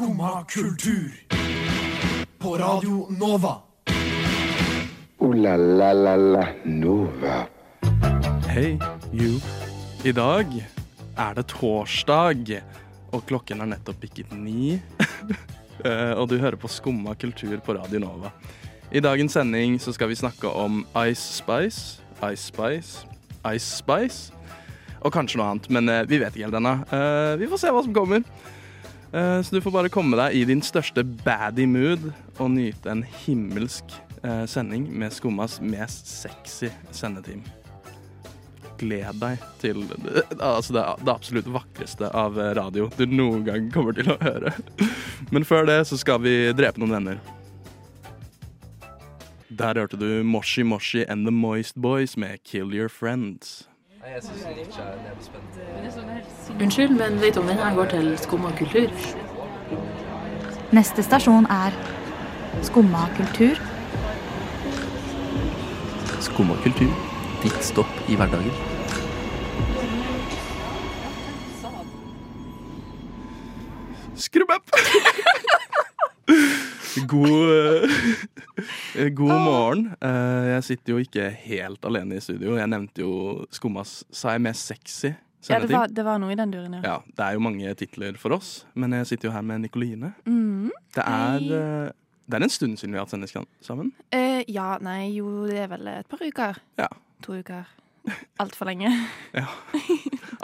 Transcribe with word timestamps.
Skumma 0.00 0.44
kultur. 0.48 1.12
På 2.38 2.56
Radio 2.56 3.06
Nova. 3.10 3.56
O-la-la-la-la 5.18 6.46
Nova. 6.64 7.46
Hei, 8.48 8.78
you. 9.12 9.40
I 10.04 10.12
dag 10.12 10.54
er 11.16 11.34
det 11.36 11.44
torsdag, 11.52 12.62
og 13.12 13.26
klokken 13.28 13.60
er 13.60 13.68
nettopp 13.74 14.00
bikket 14.00 14.32
ni. 14.32 14.78
Eh, 15.84 16.12
og 16.12 16.28
du 16.28 16.34
hører 16.36 16.56
på 16.60 16.68
Skumma 16.68 17.14
kultur 17.16 17.56
på 17.64 17.72
Radio 17.72 18.00
Nova. 18.00 18.30
I 18.92 19.00
dagens 19.00 19.32
sending 19.32 19.78
så 19.80 19.92
skal 19.96 20.08
vi 20.08 20.16
snakke 20.16 20.48
om 20.48 20.82
Ice 21.08 21.24
Spice, 21.40 22.02
Ice 22.20 22.48
Spice, 22.48 23.06
Ice 23.48 23.64
Spice, 23.64 24.32
og 25.00 25.12
kanskje 25.12 25.40
noe 25.40 25.52
annet, 25.54 25.68
men 25.72 25.88
eh, 25.88 26.04
vi 26.08 26.20
vet 26.20 26.36
ikke 26.36 26.50
helt 26.50 26.58
ennå. 26.60 26.74
Eh, 26.88 27.36
vi 27.40 27.48
får 27.48 27.62
se 27.64 27.72
hva 27.72 27.84
som 27.84 27.96
kommer. 27.96 28.24
Eh, 29.12 29.42
så 29.42 29.54
du 29.54 29.60
får 29.60 29.74
bare 29.74 29.92
komme 29.92 30.18
deg 30.20 30.36
i 30.38 30.44
din 30.46 30.62
største 30.62 31.02
baddie 31.24 31.66
mood 31.66 32.10
og 32.38 32.52
nyte 32.54 32.92
en 32.92 33.02
himmelsk 33.24 33.96
eh, 34.22 34.44
sending 34.46 34.86
med 34.92 35.14
Skummas 35.14 35.58
mest 35.62 36.06
sexy 36.06 36.70
sendeteam 36.94 37.42
gled 38.80 39.18
deg 39.20 39.42
til 39.60 39.82
altså 40.38 40.72
det, 40.72 40.84
det 41.04 41.12
absolutt 41.12 41.50
vakreste 41.52 42.08
av 42.16 42.38
radio 42.56 42.86
du 42.96 43.04
noen 43.10 43.42
gang 43.44 43.68
kommer 43.74 43.92
til 43.92 44.08
å 44.08 44.16
høre. 44.22 44.54
Men 45.34 45.44
før 45.44 45.68
det 45.68 45.82
så 45.90 45.98
skal 46.00 46.22
vi 46.24 46.32
drepe 46.56 46.80
noen 46.80 46.96
venner. 46.96 47.20
Der 49.50 49.76
hørte 49.76 49.98
du 50.00 50.22
Moshi 50.24 50.62
Moshi 50.64 51.04
and 51.04 51.26
The 51.26 51.34
Moist 51.34 51.76
Boys 51.76 52.16
med 52.16 52.40
Kill 52.44 52.72
Your 52.72 52.88
Friends. 52.88 53.66
Unnskyld, 56.60 56.96
men 56.96 57.20
vet 57.20 57.34
du 57.34 57.40
om 57.40 57.46
denne 57.46 57.74
går 57.74 57.84
til 57.84 58.18
Skumma 58.18 58.50
kultur? 58.56 58.88
Neste 60.72 61.02
stasjon 61.04 61.44
er 61.52 61.76
Skumma 62.64 63.04
kultur. 63.16 63.60
Skumma 66.20 66.56
kultur. 66.64 66.88
Ditt 67.42 67.64
stopp 67.64 67.92
i 68.08 68.16
hverdagen. 68.16 68.52
Skrubb 74.16 74.50
opp! 74.56 74.70
God, 77.12 77.52
eh, 77.52 77.99
god 79.16 79.32
morgen. 79.44 79.86
Eh, 80.00 80.46
Jeg 80.56 80.64
sitter 80.68 80.92
jo 80.94 80.98
ikke 81.04 81.30
helt 81.46 81.84
alene 81.88 82.16
i 82.18 82.20
studio. 82.24 82.56
Jeg 82.58 82.68
nevnte 82.68 83.00
jo 83.04 83.46
Skummas 83.50 84.04
sa 84.12 84.32
jeg 84.36 84.42
mer 84.44 84.52
sexy 84.58 85.14
Ja, 85.48 85.58
det 85.62 85.70
var, 85.72 85.88
det 85.88 86.04
var 86.04 86.18
noe 86.20 86.32
i 86.34 86.36
den 86.36 86.50
duren, 86.52 86.74
ja. 86.76 86.82
Ja, 86.84 86.96
det 87.16 87.24
er 87.24 87.32
jo 87.38 87.40
mange 87.40 87.72
titler 87.80 88.18
for 88.20 88.34
oss, 88.36 88.66
men 88.76 88.92
jeg 88.92 89.06
sitter 89.08 89.30
jo 89.30 89.32
her 89.32 89.40
med 89.42 89.62
Nikoline. 89.64 90.10
Mm. 90.28 90.68
Det 90.92 91.04
er, 91.06 91.46
eh, 91.48 91.92
det 92.28 92.36
er 92.36 92.44
en 92.44 92.52
stund 92.52 92.76
siden 92.78 92.92
vi 92.92 92.98
har 93.00 93.06
hatt 93.06 93.14
sending 93.14 93.46
sammen. 93.64 93.92
Eh, 94.12 94.44
ja, 94.52 94.74
nei, 94.84 95.06
jo, 95.16 95.46
det 95.48 95.62
er 95.64 95.70
vel 95.72 95.88
et 95.88 96.08
par 96.12 96.20
uker. 96.20 96.60
Ja. 96.78 96.88
To 97.24 97.38
uker. 97.40 97.64
Altfor 98.40 98.68
lenge. 98.68 98.90
ja. 99.40 99.46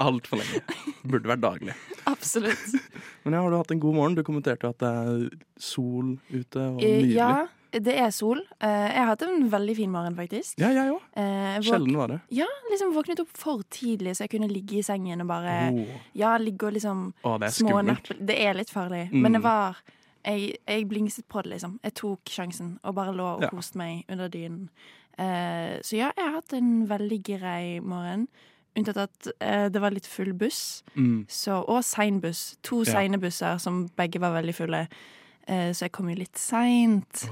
Altfor 0.01 0.41
lenge. 0.41 0.63
Burde 1.09 1.29
vært 1.31 1.45
daglig. 1.45 1.77
Absolutt. 2.15 2.75
Men 3.25 3.37
ja, 3.37 3.43
har 3.45 3.53
du 3.53 3.57
hatt 3.61 3.71
en 3.77 3.81
god 3.85 3.97
morgen? 3.97 4.17
Du 4.17 4.23
kommenterte 4.27 4.69
at 4.73 4.81
det 4.81 4.91
er 4.97 5.29
sol 5.61 6.17
ute 6.33 6.67
og 6.73 6.81
Eh, 6.81 7.03
nydelig. 7.03 7.15
ja, 7.17 7.47
det 7.83 7.95
er 7.99 8.11
sol. 8.11 8.39
Eh, 8.61 8.69
jeg 8.93 8.97
har 8.99 9.07
hatt 9.11 9.23
en 9.23 9.49
veldig 9.51 9.77
fin 9.77 9.91
morgen, 9.91 10.15
faktisk. 10.17 10.59
Ja, 10.59 10.69
jeg 10.73 10.93
òg. 10.95 11.03
Eh, 11.17 11.59
Sjelden 11.67 11.97
var 11.97 12.09
det. 12.09 12.21
Ja, 12.31 12.47
liksom 12.71 12.95
våknet 12.95 13.21
opp 13.21 13.29
for 13.37 13.63
tidlig, 13.71 14.15
så 14.17 14.25
jeg 14.27 14.31
kunne 14.31 14.49
ligge 14.53 14.79
i 14.79 14.83
sengen 14.87 15.21
og 15.21 15.29
bare 15.29 15.57
oh. 15.73 15.87
Ja, 16.15 16.37
ligge 16.39 16.67
og 16.67 16.73
liksom 16.79 17.13
Åh, 17.25 17.39
det 17.39 17.47
er 17.51 17.57
små. 17.59 17.83
Det 18.27 18.39
er 18.41 18.55
litt 18.55 18.71
farlig, 18.71 19.11
Mm. 19.13 19.21
men 19.23 19.33
det 19.33 19.43
var 19.43 19.77
jeg, 20.27 20.57
jeg 20.67 20.89
blingset 20.89 21.29
på 21.29 21.43
det, 21.43 21.53
liksom. 21.53 21.79
Jeg 21.85 21.95
tok 21.95 22.25
sjansen 22.25 22.79
og 22.83 22.95
bare 22.95 23.13
lå 23.15 23.37
og 23.37 23.43
Ja. 23.43 23.49
koste 23.49 23.77
meg 23.79 24.05
under 24.09 24.29
dynen. 24.29 24.69
Uh, 25.19 25.79
så 25.87 25.97
ja, 25.97 26.11
jeg 26.17 26.25
har 26.27 26.35
hatt 26.41 26.53
en 26.53 26.87
veldig 26.89 27.23
grei 27.25 27.81
morgen. 27.81 28.27
Unntatt 28.77 28.99
at 28.99 29.29
uh, 29.41 29.69
det 29.73 29.81
var 29.81 29.91
litt 29.95 30.05
full 30.07 30.33
buss, 30.35 30.83
Mm. 30.97 31.25
så, 31.29 31.63
og 31.67 31.83
sein 31.85 32.21
buss. 32.21 32.57
To 32.63 32.83
Ja. 32.85 32.93
seine 32.99 33.19
busser 33.19 33.59
som 33.59 33.87
begge 33.97 34.19
var 34.21 34.35
veldig 34.43 34.55
fulle. 34.55 34.89
Uh, 35.49 35.71
så 35.73 35.87
jeg 35.87 35.93
kom 35.93 36.09
jo 36.11 36.17
litt 36.17 36.37
seint. 36.37 37.29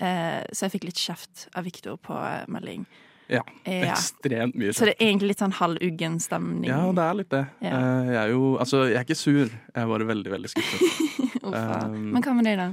Eh, 0.00 0.40
så 0.56 0.66
jeg 0.66 0.74
fikk 0.78 0.88
litt 0.88 1.00
kjeft 1.00 1.46
av 1.54 1.66
Viktor 1.68 1.98
på 2.00 2.16
eh, 2.16 2.44
melding. 2.48 2.86
Ja. 3.30 3.42
Ja. 3.62 3.92
Ekstremt 3.92 4.56
mye. 4.58 4.70
kjeft. 4.72 4.80
Så 4.80 4.88
det 4.88 4.94
er 4.96 5.06
egentlig 5.06 5.28
litt 5.34 5.42
sånn 5.42 5.54
halvuggen 5.60 6.16
stemning. 6.22 6.70
Ja, 6.70 6.80
det 6.96 7.04
er 7.04 7.18
litt 7.20 7.30
det. 7.34 7.42
Ja. 7.62 7.74
Eh, 7.76 8.08
Jeg 8.10 8.20
er 8.24 8.32
jo 8.32 8.44
Altså, 8.58 8.84
jeg 8.90 8.98
er 8.98 9.04
ikke 9.06 9.18
sur. 9.20 9.44
Jeg 9.46 9.82
er 9.84 9.90
bare 9.92 10.08
veldig, 10.08 10.30
veldig 10.38 10.52
skuffet. 10.54 10.86
Um, 11.50 12.12
Men 12.12 12.22
hva 12.22 12.32
med 12.36 12.44
deg, 12.46 12.58
da? 12.60 12.66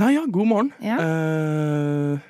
Nei, 0.00 0.12
ja, 0.14 0.22
god 0.30 0.46
morgen. 0.48 0.68
Ja. 0.80 0.94
Eh, 1.02 2.20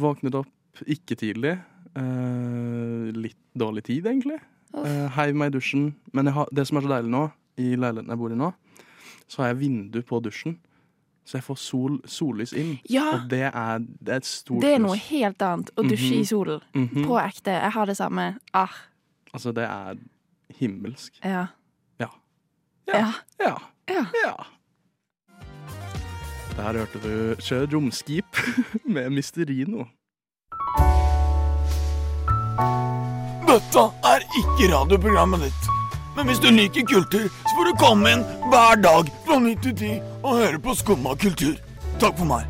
våknet 0.00 0.36
opp 0.38 0.80
ikke 0.88 1.16
tidlig. 1.20 1.56
Eh, 1.98 3.10
litt 3.16 3.36
dårlig 3.58 3.82
tid, 3.90 4.06
egentlig. 4.08 4.38
Uh, 4.72 5.10
heiv 5.18 5.36
meg 5.36 5.50
i 5.52 5.56
dusjen. 5.58 5.90
Men 6.16 6.30
har, 6.32 6.48
det 6.54 6.64
som 6.68 6.78
er 6.80 6.86
så 6.86 6.92
deilig 6.94 7.12
nå, 7.12 7.26
i 7.60 7.74
leiligheten 7.76 8.14
jeg 8.14 8.20
bor 8.22 8.32
i 8.32 8.38
nå, 8.40 8.48
så 9.28 9.42
har 9.42 9.50
jeg 9.52 9.60
vindu 9.66 10.00
på 10.08 10.22
dusjen. 10.24 10.56
Så 11.24 11.38
jeg 11.38 11.44
får 11.46 11.58
sol, 11.58 12.00
sollys 12.04 12.52
inn. 12.52 12.78
Ja, 12.90 13.04
Og 13.14 13.28
det 13.30 13.42
er, 13.54 13.78
det 13.78 14.08
er 14.08 14.16
et 14.16 14.26
stort 14.26 14.60
det 14.62 14.72
er 14.74 14.78
noe 14.82 14.96
pluss. 14.96 15.08
helt 15.10 15.42
annet 15.42 15.70
å 15.78 15.82
dusje 15.86 16.10
Mhm. 16.10 16.20
i 16.20 16.24
solen. 16.24 16.60
Mhm. 16.74 17.04
På 17.06 17.18
ekte. 17.22 17.50
Jeg 17.62 17.72
har 17.72 17.86
det 17.86 17.96
samme. 17.96 18.38
Ah, 18.54 18.68
Altså, 19.34 19.52
det 19.54 19.64
er 19.64 19.94
himmelsk. 20.58 21.12
ja. 21.24 21.46
Ja. 22.00 22.08
Ja. 22.88 23.12
Ja. 23.40 23.56
Ja. 23.88 24.04
ja. 24.24 24.34
Der 26.56 26.72
hørte 26.72 26.98
du 27.02 27.34
Kjør 27.40 27.66
romskip 27.72 28.36
med 28.84 29.10
Misterino. 29.10 29.86
Dette 33.48 33.82
er 34.08 34.22
ikke 34.40 34.68
radioprogrammet 34.74 35.40
ditt. 35.46 35.68
Men 36.16 36.28
hvis 36.28 36.40
du 36.44 36.50
liker 36.52 36.84
kultur, 36.84 37.28
så 37.28 37.52
får 37.56 37.68
du 37.70 37.76
komme 37.80 38.10
inn 38.12 38.22
hver 38.52 38.80
dag 38.84 39.08
fra 39.24 39.38
9 39.40 39.52
til 39.64 39.76
10 39.76 39.92
og 40.20 40.34
høre 40.42 40.58
på 40.60 40.74
Skumma 40.76 41.14
kultur. 41.16 41.54
Takk 42.02 42.18
for 42.18 42.28
meg. 42.28 42.42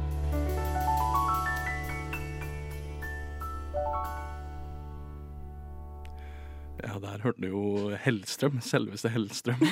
Ja, 6.82 6.96
der 6.98 7.22
hørte 7.22 7.38
du 7.44 7.52
jo 7.52 7.92
Hellstrøm. 8.02 8.58
Selveste 8.66 9.12
Hellstrøm. 9.14 9.62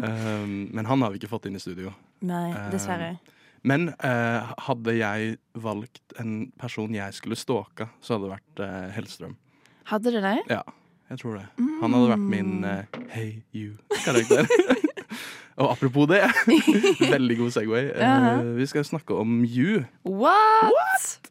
um, 0.00 0.54
men 0.76 0.88
han 0.88 1.04
har 1.04 1.12
vi 1.12 1.20
ikke 1.20 1.28
fått 1.34 1.50
inn 1.50 1.58
i 1.58 1.62
studio. 1.62 1.92
Nei, 2.24 2.54
dessverre. 2.72 2.72
dessverre. 2.72 3.42
Men 3.68 3.90
uh, 4.00 4.54
hadde 4.64 4.96
jeg 4.96 5.36
valgt 5.60 6.16
en 6.20 6.48
person 6.60 6.96
jeg 6.96 7.16
skulle 7.16 7.36
stalka, 7.36 7.90
så 8.00 8.16
hadde 8.16 8.30
det 8.30 8.32
vært 8.32 8.64
uh, 8.64 8.88
Hellstrøm. 8.96 9.36
Hadde 9.92 10.16
det 10.16 10.24
det? 10.24 10.38
Ja, 10.56 10.62
jeg 11.14 11.20
tror 11.22 11.36
det. 11.38 11.46
Han 11.82 11.94
hadde 11.94 12.08
vært 12.10 12.24
min 12.32 12.64
uh, 12.66 13.02
Hey 13.14 13.42
You-karakter. 13.54 14.48
Og 15.62 15.68
apropos 15.70 16.08
det, 16.10 16.22
veldig 17.14 17.36
god 17.38 17.50
Segway. 17.54 17.84
Uh 17.94 18.02
-huh. 18.02 18.40
uh, 18.42 18.56
vi 18.56 18.66
skal 18.66 18.84
snakke 18.84 19.14
om 19.14 19.44
You. 19.44 19.84
What? 20.04 21.30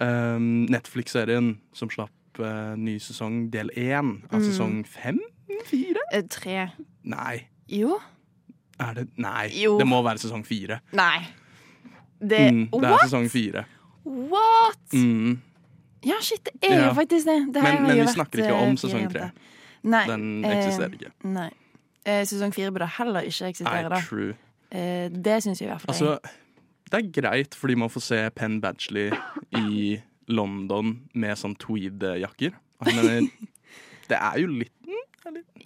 Um, 0.00 0.66
Netflix-serien 0.70 1.58
som 1.74 1.90
slapp 1.90 2.10
eh, 2.38 2.76
ny 2.78 2.98
sesong 2.98 3.50
del 3.52 3.70
én 3.76 4.22
av 4.32 4.40
Mm. 4.40 4.44
sesong 4.44 4.84
fem? 4.86 5.18
Fire? 5.66 6.00
Eh, 6.12 6.22
tre. 6.30 6.68
Nei. 7.04 7.46
Jo. 7.68 7.98
Er 8.80 8.94
det 8.94 9.08
Nei, 9.18 9.50
Jo. 9.62 9.78
det 9.78 9.86
må 9.86 10.02
være 10.02 10.18
sesong 10.18 10.44
fire. 10.46 10.80
Nei. 10.92 11.18
Det, 12.20 12.52
Mm, 12.52 12.68
det 12.72 12.84
er 12.84 12.90
What? 12.90 13.00
sesong 13.04 13.28
fire. 13.30 13.64
What? 14.04 14.92
Mm, 14.92 15.40
Ja, 16.06 16.16
shit, 16.24 16.48
det 16.62 16.70
er 16.70 16.86
jo 16.86 16.92
faktisk 16.96 17.26
det. 17.26 17.38
det 17.54 17.62
Men- 17.62 17.82
men 17.86 17.96
vi 18.00 18.06
snakker 18.12 18.38
ikke 18.44 18.54
eh, 18.56 18.62
om 18.68 18.76
sesong 18.76 19.00
jenter. 19.02 19.30
tre. 19.30 20.06
Den 20.06 20.44
eh, 20.44 20.56
eksisterer 20.56 20.94
ikke. 20.96 21.10
Nei. 21.24 21.50
Eh, 22.06 22.22
sesong 22.24 22.52
fire 22.54 22.70
burde 22.72 22.86
heller 22.98 23.20
ikke 23.28 23.48
eksistere, 23.50 23.88
da. 23.92 24.00
true. 24.00 24.34
Eh, 24.72 25.08
det 25.10 25.42
syns 25.42 25.60
jeg 25.60 25.68
i 25.68 25.72
hvert 25.72 25.82
fall. 25.82 25.94
Altså, 25.94 26.18
det 26.90 26.98
er 27.04 27.20
greit 27.20 27.54
fordi 27.54 27.74
man 27.76 27.88
får 27.92 28.02
se 28.02 28.30
Penn 28.30 28.60
Badgley 28.60 29.10
i 29.56 30.00
London 30.28 31.00
med 31.14 31.36
sånn 31.36 31.56
tweed-jakker. 31.56 32.52
Det 34.10 34.18
er 34.18 34.38
jo 34.40 34.46
litt 34.48 34.72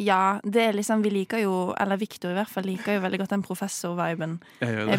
Ja, 0.03 0.41
det 0.43 0.63
er 0.63 0.77
liksom, 0.77 1.03
vi 1.05 1.13
liker 1.15 1.39
jo, 1.43 1.55
eller 1.81 1.99
Victor 2.01 2.33
i 2.33 2.39
hvert 2.39 2.51
fall, 2.51 2.67
liker 2.67 2.97
jo 2.97 3.05
veldig 3.05 3.21
godt 3.23 3.35
den 3.37 3.45
professor-viben. 3.47 4.39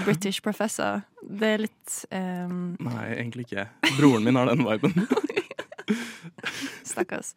British 0.05 0.43
professor. 0.45 1.03
Det 1.21 1.49
er 1.55 1.63
litt 1.65 1.95
um... 2.11 2.75
Nei, 2.85 3.05
egentlig 3.17 3.47
ikke. 3.49 3.67
Broren 3.97 4.23
min 4.25 4.39
har 4.39 4.51
den 4.51 4.63
viben. 4.65 4.95
Stakkars. 6.91 7.33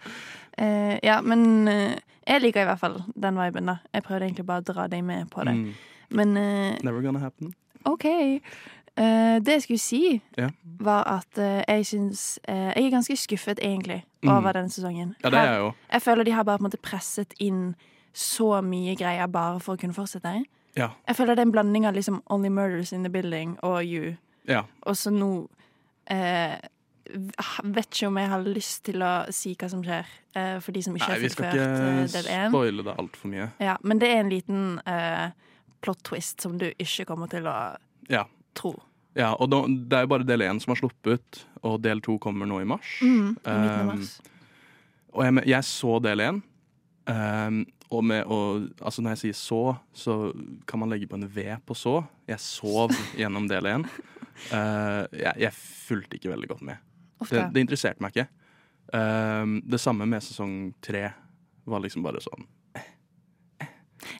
Uh, 0.60 0.96
ja, 1.02 1.18
men 1.24 1.68
uh, 1.68 1.96
jeg 2.28 2.44
liker 2.44 2.64
i 2.64 2.68
hvert 2.68 2.82
fall 2.82 3.00
den 3.16 3.38
viben, 3.40 3.70
da. 3.70 3.78
Jeg 3.94 4.04
prøvde 4.06 4.28
egentlig 4.28 4.46
bare 4.48 4.62
å 4.62 4.68
dra 4.68 4.88
deg 4.92 5.04
med 5.06 5.30
på 5.32 5.46
det. 5.48 5.56
Mm, 5.56 5.96
Men 6.18 6.36
uh, 6.36 6.76
never 6.86 7.02
gonna 7.04 7.22
happen. 7.22 7.54
OK. 7.88 8.06
Eh, 8.98 9.38
det 9.40 9.52
jeg 9.52 9.62
skulle 9.62 9.78
si, 9.78 10.20
Ja. 10.36 10.48
var 10.80 11.04
at 11.06 11.38
eh, 11.38 11.62
jeg 11.68 11.84
syns 11.86 12.38
eh, 12.48 12.72
Jeg 12.76 12.86
er 12.86 12.90
ganske 12.90 13.16
skuffet, 13.16 13.58
egentlig, 13.62 14.02
Mm. 14.22 14.28
over 14.34 14.52
denne 14.52 14.68
sesongen. 14.70 15.14
Ja, 15.22 15.30
det 15.30 15.38
er 15.38 15.52
jeg 15.52 15.58
jo. 15.60 15.72
Jeg 15.92 16.02
føler 16.02 16.24
de 16.24 16.30
har 16.32 16.42
bare 16.44 16.58
på 16.58 16.64
en 16.64 16.70
måte 16.70 16.82
presset 16.82 17.34
inn 17.38 17.74
så 18.14 18.60
mye 18.64 18.96
greier 18.98 19.26
bare 19.30 19.60
for 19.60 19.76
å 19.76 19.78
kunne 19.78 19.94
fortsette. 19.94 20.44
Ja. 20.76 20.88
Jeg 21.06 21.16
føler 21.16 21.34
det 21.36 21.38
er 21.38 21.46
en 21.46 21.52
blanding 21.52 21.86
av 21.86 21.94
liksom 21.94 22.22
Only 22.30 22.48
Murders 22.48 22.92
in 22.92 23.02
the 23.04 23.10
Building 23.10 23.56
og 23.62 23.84
You. 23.84 24.16
ja. 24.48 24.62
Og 24.82 24.94
så 24.96 25.10
nå 25.12 25.48
eh, 26.10 26.56
vet 27.64 27.86
ikke 27.94 28.06
om 28.08 28.16
jeg 28.20 28.28
har 28.28 28.42
lyst 28.44 28.82
til 28.84 29.02
å 29.02 29.12
si 29.32 29.54
hva 29.54 29.68
som 29.70 29.82
skjer, 29.84 30.04
eh, 30.34 30.58
for 30.60 30.72
de 30.72 30.82
som 30.82 30.94
ikke 30.96 31.06
Nei, 31.08 31.14
har 31.14 31.20
vi 31.22 31.28
fått 31.28 31.32
skal 31.32 31.44
hørt 31.44 31.54
eh, 31.56 32.02
ikke 32.04 32.12
del 32.12 32.32
én. 32.34 32.50
spoile 32.50 32.84
det 32.84 32.96
altfor 32.98 33.30
mye. 33.32 33.50
Ja, 33.60 33.76
men 33.82 33.98
det 34.02 34.08
er 34.10 34.20
en 34.24 34.30
liten 34.30 34.80
eh, 34.86 35.30
plot 35.80 36.02
twist 36.02 36.40
som 36.42 36.58
du 36.58 36.72
ikke 36.78 37.06
kommer 37.06 37.28
til 37.30 37.44
å 37.46 37.76
Ja. 38.10 38.24
tro. 38.54 38.74
Ja, 39.16 39.32
og 39.34 39.48
det 39.50 39.96
er 39.96 40.04
jo 40.04 40.10
bare 40.12 40.26
del 40.26 40.44
én 40.46 40.60
som 40.62 40.74
har 40.74 40.80
sluppet, 40.82 41.46
og 41.64 41.80
del 41.82 42.02
to 42.04 42.18
kommer 42.22 42.46
nå 42.46 42.60
i 42.62 42.68
mars. 42.68 42.98
Mm, 43.02 43.30
I 43.44 43.56
midten 43.62 43.94
Um. 43.94 44.04
Og 45.16 45.24
jeg, 45.24 45.42
jeg 45.48 45.64
så 45.64 45.98
del 46.04 46.20
én. 46.20 46.40
Um, 47.08 47.62
og, 47.88 48.04
med, 48.04 48.24
og 48.28 48.68
altså 48.84 49.02
når 49.02 49.14
jeg 49.16 49.20
sier 49.22 49.36
så, 49.38 49.62
så 49.96 50.16
kan 50.68 50.82
man 50.82 50.92
legge 50.92 51.08
på 51.08 51.16
en 51.16 51.24
V 51.24 51.56
på 51.66 51.74
så. 51.74 52.02
Jeg 52.28 52.40
sov 52.44 52.92
gjennom 53.20 53.48
del 53.48 53.66
én. 53.70 53.86
Uh, 54.52 55.08
jeg, 55.16 55.32
jeg 55.38 55.52
fulgte 55.56 56.20
ikke 56.20 56.34
veldig 56.34 56.50
godt 56.52 56.66
med. 56.68 56.84
Det, 57.24 57.48
det 57.54 57.64
interesserte 57.64 58.04
meg 58.04 58.14
ikke. 58.14 58.28
Um, 58.92 59.58
det 59.68 59.80
samme 59.80 60.06
med 60.06 60.22
sesong 60.24 60.74
tre. 60.84 61.08
Var 61.68 61.82
liksom 61.84 62.00
bare 62.00 62.22
sånn 62.24 62.46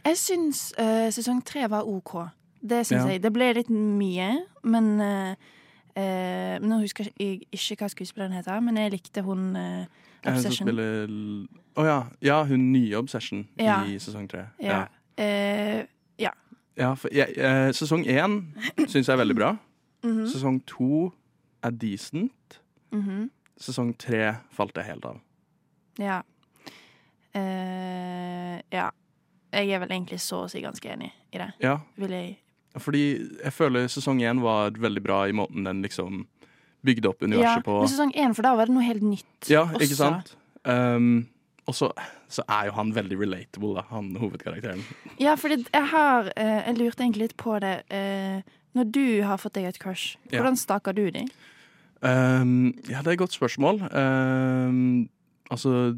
Jeg 0.05 0.19
syns 0.21 0.67
uh, 0.77 1.09
sesong 1.15 1.39
tre 1.47 1.63
var 1.71 1.87
OK. 1.89 2.17
Det 2.61 2.87
syns 2.87 3.05
Ja. 3.05 3.13
jeg. 3.13 3.23
Det 3.23 3.33
ble 3.33 3.53
litt 3.55 3.69
mye, 3.71 4.47
men 4.65 5.01
eh, 5.01 5.35
eh, 5.97 6.59
Nå 6.59 6.81
husker 6.81 7.09
jeg 7.19 7.47
ikke 7.53 7.77
hva 7.85 7.89
skuespilleren 7.89 8.33
heter, 8.33 8.61
men 8.61 8.77
jeg 8.77 8.91
likte 8.93 9.23
hun 9.23 9.55
eh, 9.57 9.87
Obsession. 10.27 10.69
Å 11.79 11.85
ja. 11.87 11.99
ja, 12.21 12.45
hun 12.45 12.73
nye 12.73 12.97
Obsession 12.99 13.47
Ja. 13.59 13.85
i 13.87 13.99
sesong 13.99 14.29
tre. 14.29 14.49
Ja. 14.61 14.87
Eh, 15.17 15.85
Ja, 16.79 16.93
for 16.95 17.09
eh, 17.11 17.73
sesong 17.75 18.05
én 18.07 18.53
syns 18.87 19.09
jeg 19.09 19.15
er 19.17 19.19
veldig 19.19 19.35
bra. 19.35 19.57
mhm, 20.07 20.27
Sesong 20.31 20.61
to 20.65 21.13
er 21.65 21.71
decent. 21.75 22.61
mhm, 22.93 23.31
Sesong 23.59 23.97
tre 23.99 24.37
falt 24.55 24.77
jeg 24.79 24.85
helt 24.87 25.05
av. 25.05 25.19
ja. 25.99 26.21
Eh, 27.35 28.61
ja. 28.73 28.91
Jeg 29.53 29.71
er 29.73 29.79
vel 29.81 29.91
egentlig 29.91 30.21
så 30.21 30.45
å 30.45 30.49
si 30.51 30.61
ganske 30.61 30.91
enig 30.93 31.11
i 31.33 31.39
det. 31.41 31.49
Ja, 31.65 31.79
Vil 31.97 32.11
jeg 32.13 32.37
fordi 32.83 33.05
jeg 33.45 33.53
føler 33.55 33.89
sesong 33.93 34.21
én 34.23 34.41
var 34.43 34.71
veldig 34.79 35.03
bra 35.05 35.23
i 35.29 35.35
måten 35.37 35.65
den 35.69 35.83
liksom 35.85 36.27
bygde 36.87 37.09
opp 37.11 37.25
Ja, 37.27 37.57
på 37.65 37.81
men 37.81 37.91
sesong 37.91 38.13
én, 38.15 38.35
for 38.37 38.47
da 38.47 38.55
var 38.55 38.67
det 38.71 38.75
noe 38.77 38.87
helt 38.87 39.03
nytt. 39.03 39.49
Ja, 39.51 39.65
også. 39.67 39.83
ikke 39.85 39.99
sant? 39.99 40.37
Um, 40.65 41.27
og 41.69 41.75
så, 41.75 41.91
så 42.33 42.45
er 42.49 42.69
jo 42.71 42.77
han 42.79 42.95
veldig 42.95 43.19
relatable, 43.21 43.75
da, 43.77 43.83
han 43.91 44.13
hovedkarakteren. 44.17 44.81
Ja, 45.21 45.35
fordi 45.37 45.65
jeg 45.67 45.87
har 45.91 46.31
uh, 46.31 46.61
Jeg 46.69 46.79
lurte 46.79 47.03
egentlig 47.05 47.29
litt 47.29 47.37
på 47.37 47.59
det. 47.61 47.75
Uh, 47.93 48.41
når 48.79 48.91
du 48.95 49.05
har 49.27 49.41
fått 49.43 49.55
deg 49.59 49.65
et 49.69 49.79
crush, 49.83 50.17
Ja. 50.31 50.39
hvordan 50.39 50.57
staker 50.57 50.95
du 50.95 51.11
de? 51.11 51.27
Um, 52.01 52.75
ja, 52.89 53.03
det 53.03 53.07
er 53.11 53.17
et 53.17 53.23
godt 53.25 53.35
spørsmål. 53.35 53.81
Um, 53.91 55.09
altså 55.51 55.97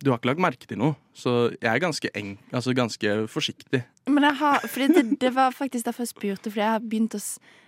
Du 0.00 0.10
har 0.10 0.18
ikke 0.18 0.30
lagt 0.30 0.40
merke 0.40 0.68
til 0.68 0.78
noe, 0.80 0.94
så 1.16 1.50
jeg 1.58 1.68
er 1.68 1.80
ganske, 1.82 2.10
eng, 2.16 2.36
altså 2.54 2.72
ganske 2.76 3.12
forsiktig. 3.28 3.82
Men 4.08 4.24
jeg 4.24 4.38
har, 4.40 4.64
det, 4.94 5.04
det 5.20 5.32
var 5.36 5.52
faktisk 5.52 5.88
derfor 5.88 6.06
jeg 6.06 6.12
spurte, 6.12 6.50
fordi 6.50 6.62
jeg 6.62 6.74
har 6.76 6.84
begynt 6.84 7.16
å 7.16 7.20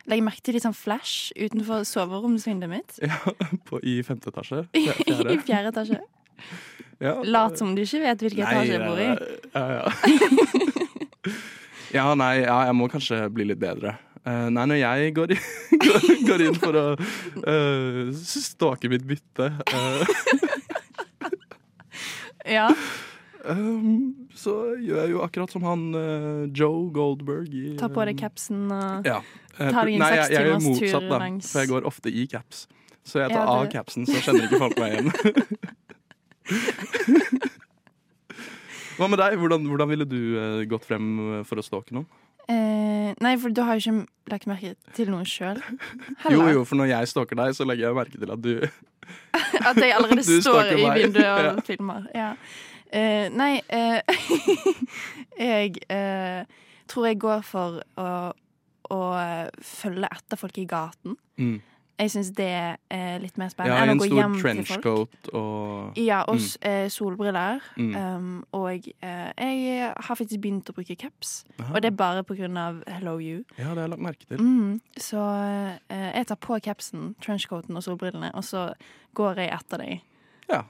legge 0.09 0.25
merke 0.25 0.45
til 0.45 0.57
litt 0.57 0.65
sånn 0.65 0.77
flash 0.77 1.35
utenfor 1.37 1.85
soveromsvinduet 1.89 2.73
mitt. 2.73 2.97
Ja, 3.05 3.19
på, 3.69 3.83
I 3.85 4.01
femte 4.07 4.33
etasje. 4.33 4.65
I 4.79 4.87
Fjerde. 4.89 5.39
fjerde 5.45 5.75
etasje. 5.75 6.01
Ja. 7.03 7.15
Lat 7.23 7.61
som 7.61 7.77
du 7.77 7.85
ikke 7.85 8.03
vet 8.03 8.25
hvilken 8.25 8.47
etasje 8.47 8.75
jeg 8.75 8.83
bor 8.87 8.99
i. 9.03 9.09
Ja, 9.53 9.67
ja. 9.79 11.33
ja, 11.99 12.11
nei, 12.19 12.35
ja, 12.43 12.61
jeg 12.71 12.79
må 12.79 12.89
kanskje 12.93 13.25
bli 13.35 13.51
litt 13.53 13.61
bedre. 13.63 13.99
Uh, 14.29 14.49
nei, 14.53 14.65
når 14.69 14.81
jeg 14.81 15.13
går, 15.17 15.33
i, 15.33 15.39
går, 15.85 16.07
går 16.29 16.43
inn 16.45 16.57
for 16.59 16.77
å 16.77 16.87
uh, 16.99 18.11
stake 18.19 18.91
mitt 18.93 19.07
bytte, 19.09 19.47
eh, 19.73 20.48
Ja. 22.49 22.69
um, 23.45 24.29
så 24.35 24.55
gjør 24.81 25.03
jeg 25.05 25.11
jo 25.13 25.21
akkurat 25.25 25.51
som 25.53 25.63
han 25.69 25.83
uh, 25.95 26.47
Joe 26.57 26.89
Goldberg 26.95 27.53
i 27.55 27.77
Ta 27.81 27.89
på 27.93 28.05
deg 28.09 28.17
eh, 28.17 28.21
capsen 28.25 28.65
og 28.73 29.07
Ja. 29.09 29.21
Eh, 29.59 29.71
Ta 29.73 29.85
deg 29.85 29.95
en 29.99 30.03
nei, 30.05 30.13
jeg, 30.17 30.33
jeg 30.37 30.45
er 30.55 30.61
motsatt, 30.65 31.09
da. 31.11 31.19
For 31.49 31.59
jeg 31.65 31.69
går 31.73 31.83
ofte 31.89 32.09
i 32.13 32.27
caps. 32.31 32.67
Så 33.09 33.15
jeg 33.23 33.29
tar 33.33 33.45
Ja, 33.47 33.53
av 33.63 33.69
capsen, 33.73 34.05
så 34.09 34.17
kjenner 34.25 34.43
ikke 34.49 34.61
folk 34.61 34.77
meg 34.79 34.89
igjen. 34.99 35.13
Hva 38.99 39.07
med 39.07 39.21
deg? 39.21 39.37
Hvordan, 39.39 39.67
hvordan 39.71 39.91
ville 39.93 40.07
du 40.11 40.19
uh, 40.35 40.63
gått 40.69 40.87
frem 40.89 41.05
for 41.47 41.61
å 41.61 41.63
stalke 41.65 41.95
noen? 41.95 42.09
eh, 42.51 43.13
Nei, 43.23 43.35
for 43.41 43.49
du 43.55 43.61
har 43.65 43.79
jo 43.79 43.83
ikke 43.85 44.07
lagt 44.33 44.47
merke 44.51 44.73
til 44.97 45.07
noe 45.13 45.25
sjøl. 45.29 45.59
Jo, 46.33 46.41
jo, 46.53 46.61
for 46.69 46.77
når 46.81 46.89
jeg 46.93 47.11
stalker 47.13 47.37
deg, 47.39 47.55
så 47.57 47.63
legger 47.69 47.85
jeg 47.89 47.99
merke 47.99 48.19
til 48.21 48.31
at 48.35 48.41
du 48.43 48.53
At 49.67 49.77
jeg 49.83 49.93
allerede 49.97 50.25
står 50.43 50.73
i 50.75 50.83
vinduet 51.03 51.27
og 51.27 51.45
Ja. 51.45 51.55
filmer. 51.67 52.07
Ja. 52.15 52.33
Uh, 52.89 53.27
nei, 53.37 53.61
uh, 53.69 54.01
jeg 55.39 55.75
uh, 55.93 56.45
tror 56.89 57.07
jeg 57.11 57.19
går 57.21 57.43
for 57.45 57.83
å, 58.01 58.11
å 58.95 59.01
følge 59.61 60.09
etter 60.17 60.41
folk 60.41 60.59
i 60.59 60.65
gaten. 60.71 61.17
mm. 61.37 61.59
Jeg 61.99 62.11
syns 62.13 62.29
det 62.39 62.47
er 62.47 63.19
litt 63.19 63.37
mer 63.41 63.49
spennende 63.51 63.75
Ja, 63.75 63.91
en 63.91 63.99
stor 64.01 64.35
trenchcoat 64.43 65.31
og 65.35 65.97
Ja, 65.99 66.21
og 66.31 66.37
Mm. 66.39 66.69
eh, 66.71 66.89
solbriller. 66.95 67.61
Mm. 67.77 67.97
Um, 67.97 68.45
og 68.53 68.87
uh, 69.03 69.31
jeg 69.39 69.93
har 69.97 70.15
faktisk 70.15 70.41
begynt 70.41 70.71
å 70.71 70.75
bruke 70.77 70.95
caps. 70.97 71.45
Aha. 71.59 71.73
Og 71.75 71.83
det 71.83 71.91
er 71.93 71.97
bare 71.97 72.23
på 72.23 72.37
grunn 72.39 72.57
av 72.57 72.83
Hello 72.87 73.17
You. 73.19 73.43
Ja, 73.59 73.75
det 73.75 73.83
har 73.83 73.83
jeg 73.89 73.91
lagt 73.97 74.03
merke 74.07 74.27
til. 74.31 74.39
Mm, 74.39 74.81
så 74.97 75.19
uh, 75.19 76.13
jeg 76.15 76.27
tar 76.31 76.37
på 76.37 76.61
capsen, 76.63 77.15
trenchcoaten 77.21 77.77
og 77.77 77.83
solbrillene, 77.83 78.31
og 78.35 78.45
så 78.47 78.69
går 79.19 79.35
jeg 79.43 79.53
etter 79.59 79.79
deg. 79.83 80.01
Ja. 80.49 80.63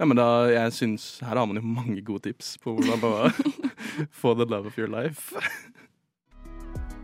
ja, 0.00 0.04
men 0.08 0.16
da, 0.16 0.46
jeg 0.50 0.72
syns 0.72 1.20
Her 1.20 1.36
har 1.36 1.46
man 1.46 1.56
jo 1.60 1.62
mange 1.62 2.00
gode 2.02 2.22
tips 2.30 2.56
på 2.64 2.72
hvordan 2.78 3.04
å 3.04 3.28
få 4.22 4.32
the 4.34 4.46
love 4.48 4.66
of 4.66 4.78
your 4.78 4.88
life. 4.88 5.34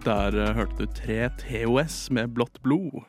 Der 0.04 0.32
eh, 0.32 0.54
hørte 0.56 0.86
du 0.86 0.92
tre 0.96 1.28
TOS 1.42 2.06
med 2.10 2.32
blått 2.34 2.62
blod. 2.64 3.02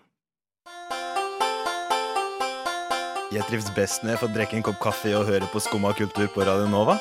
Jeg 3.32 3.46
trives 3.48 3.70
best 3.72 4.02
når 4.04 4.12
jeg 4.12 4.20
får 4.26 4.32
drikke 4.36 4.58
en 4.58 4.64
kopp 4.68 4.80
kaffe 4.84 5.08
og 5.16 5.22
høre 5.30 5.48
på 5.54 5.60
Skumma 5.64 5.94
kultur 5.96 6.26
på 6.34 6.44
Radio 6.44 6.66
Nova. 6.68 6.98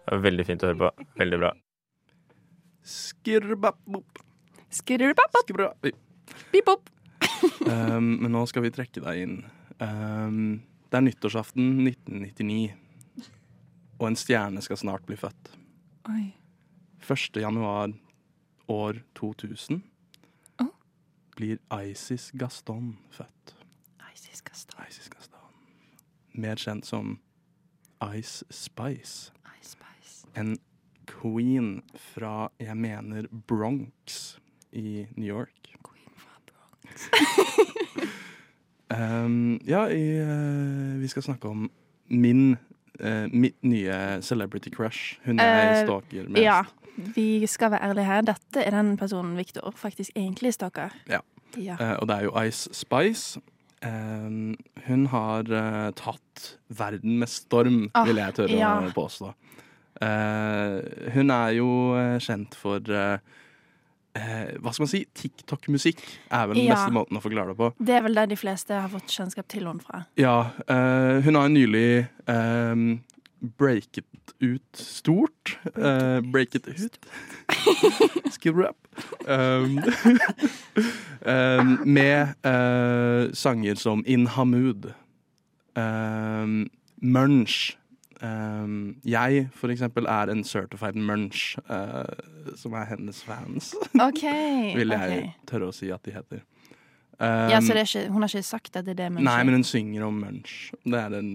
Det 0.00 0.08
var 0.08 0.22
veldig 0.24 0.46
fint 0.48 0.62
å 0.64 0.70
høre 0.70 0.78
på. 0.80 1.04
Veldig 1.20 1.38
bra. 1.42 1.50
Skirrbap-bop. 2.86 4.22
Oi. 5.84 5.92
pip-opp. 6.54 6.88
Um, 7.68 8.16
men 8.22 8.32
nå 8.32 8.46
skal 8.48 8.64
vi 8.64 8.70
trekke 8.72 9.02
deg 9.04 9.20
inn. 9.26 9.36
Um, 9.84 10.62
det 10.88 10.96
er 10.96 11.04
nyttårsaften 11.10 11.84
1999, 11.84 12.72
og 13.98 14.08
en 14.08 14.16
stjerne 14.16 14.64
skal 14.64 14.80
snart 14.80 15.04
bli 15.04 15.20
født. 15.20 15.52
Oi. 16.08 16.30
1. 17.04 17.36
januar 17.44 17.92
år 18.72 19.04
2000 19.20 19.84
oh. 20.64 20.72
blir 21.36 21.60
Isis 21.84 22.30
Gaston 22.32 22.94
født. 23.12 23.56
Isis 24.16 24.42
Gaston. 24.42 24.84
Isis 24.88 25.08
Gaston. 25.12 25.40
Mer 26.32 26.56
kjent 26.56 26.86
som 26.88 27.18
Ice 28.16 28.44
Spice. 28.50 29.32
Ice 29.60 29.76
Spice. 29.76 30.26
En 30.36 30.56
queen 31.06 31.82
fra, 31.94 32.48
jeg 32.60 32.76
mener, 32.76 33.28
Bronx 33.48 34.38
i 34.72 35.06
New 35.16 35.28
York. 35.28 35.74
Queen 35.84 36.12
fra 36.16 36.40
Bronx. 36.48 37.08
Um, 38.86 39.60
ja, 39.66 39.88
i, 39.90 40.20
uh, 40.22 41.00
vi 41.00 41.08
skal 41.10 41.22
snakke 41.22 41.48
om 41.48 41.70
min 42.06 42.56
uh, 43.02 43.26
mitt 43.32 43.64
nye 43.66 44.22
celebrity 44.22 44.70
crush. 44.70 45.18
Hun 45.24 45.40
jeg 45.42 45.72
uh, 45.72 45.86
stalker 45.88 46.28
mest. 46.28 46.42
Ja, 46.44 46.60
vi 46.96 47.46
skal 47.46 47.70
være 47.70 47.82
ærlige 47.82 48.04
her. 48.06 48.20
Dette 48.20 48.62
er 48.62 48.70
den 48.70 48.96
personen 48.96 49.36
Victor 49.36 49.74
faktisk 49.76 50.10
egentlig 50.16 50.54
stalker. 50.54 50.94
Ja. 51.10 51.18
Ja. 51.58 51.74
Uh, 51.80 51.98
og 51.98 52.08
det 52.08 52.16
er 52.16 52.22
jo 52.22 52.42
Ice 52.46 52.70
Spice. 52.72 53.40
Um, 53.84 54.54
hun 54.86 55.06
har 55.12 55.44
eh, 55.52 55.90
tatt 55.98 56.46
verden 56.72 57.18
med 57.20 57.28
storm, 57.28 57.90
Ah, 57.94 58.04
vil 58.08 58.16
jeg 58.22 58.34
tørre 58.38 58.56
ja. 58.56 58.70
å 58.80 58.92
påstå. 58.96 59.34
Eh, 60.00 61.10
hun 61.14 61.30
er 61.32 61.50
jo 61.58 61.68
eh, 61.96 62.16
kjent 62.24 62.56
for 62.58 62.80
eh, 62.92 63.18
eh, 64.16 64.54
Hva 64.60 64.72
skal 64.74 64.84
man 64.86 64.90
si? 64.92 65.02
TikTok-musikk 65.16 66.02
er 66.32 66.46
vel 66.50 66.58
den 66.60 66.66
Ja. 66.70 66.74
beste 66.76 66.92
måten 66.96 67.16
å 67.20 67.22
forklare 67.24 67.52
det 67.54 67.58
på. 67.60 67.70
Det 67.78 67.96
er 67.98 68.02
vel 68.04 68.14
der 68.18 68.26
de 68.32 68.36
fleste 68.40 68.76
har 68.80 68.88
fått 68.92 69.12
kjennskap 69.12 69.48
til 69.52 69.68
henne 69.68 69.84
fra. 69.84 70.04
Ja, 70.20 70.50
eh, 70.68 71.20
hun 71.24 71.34
har 71.40 71.48
nylig 71.52 72.08
um, 72.28 73.00
breaket 73.58 74.04
ut 74.40 74.76
stort. 74.76 75.58
Uh, 75.76 76.20
breaket 76.32 76.68
ut. 76.68 76.98
Skill 78.32 78.54
rap. 78.54 78.76
Um, 79.28 79.78
um, 81.32 81.78
med 81.84 82.34
uh, 82.46 83.32
sanger 83.32 83.74
som 83.74 84.04
In 84.06 84.26
Hamoud, 84.26 84.92
um, 85.76 86.70
Munch 87.02 87.76
ehm, 88.22 88.96
jeg, 89.04 89.48
for 89.52 89.68
eksempel, 89.68 90.06
er 90.08 90.30
en 90.32 90.44
certified 90.44 90.96
munch, 90.96 91.58
uh, 91.68 92.56
som 92.56 92.72
er 92.72 92.84
hennes 92.88 93.22
fans, 93.22 93.74
Okay, 94.08 94.72
vil 94.76 94.88
jeg 94.88 95.10
okay. 95.10 95.32
tørre 95.46 95.68
å 95.68 95.74
si 95.76 95.90
at 95.92 96.04
de 96.04 96.14
heter. 96.16 96.40
Ja, 96.40 97.56
Um, 97.56 97.64
så 97.64 97.72
det 97.72 97.80
er 97.80 97.86
ikke, 97.88 98.08
hun 98.12 98.22
har 98.22 98.28
ikke 98.28 98.44
sagt 98.44 98.76
at 98.76 98.84
det 98.84 98.92
er 98.92 98.96
det 98.98 99.12
munch 99.14 99.24
Nei, 99.24 99.38
men 99.48 99.54
hun 99.56 99.62
synger 99.64 100.02
om 100.04 100.18
munch. 100.20 100.56
Det 100.84 100.98
er 101.00 101.14
en 101.16 101.30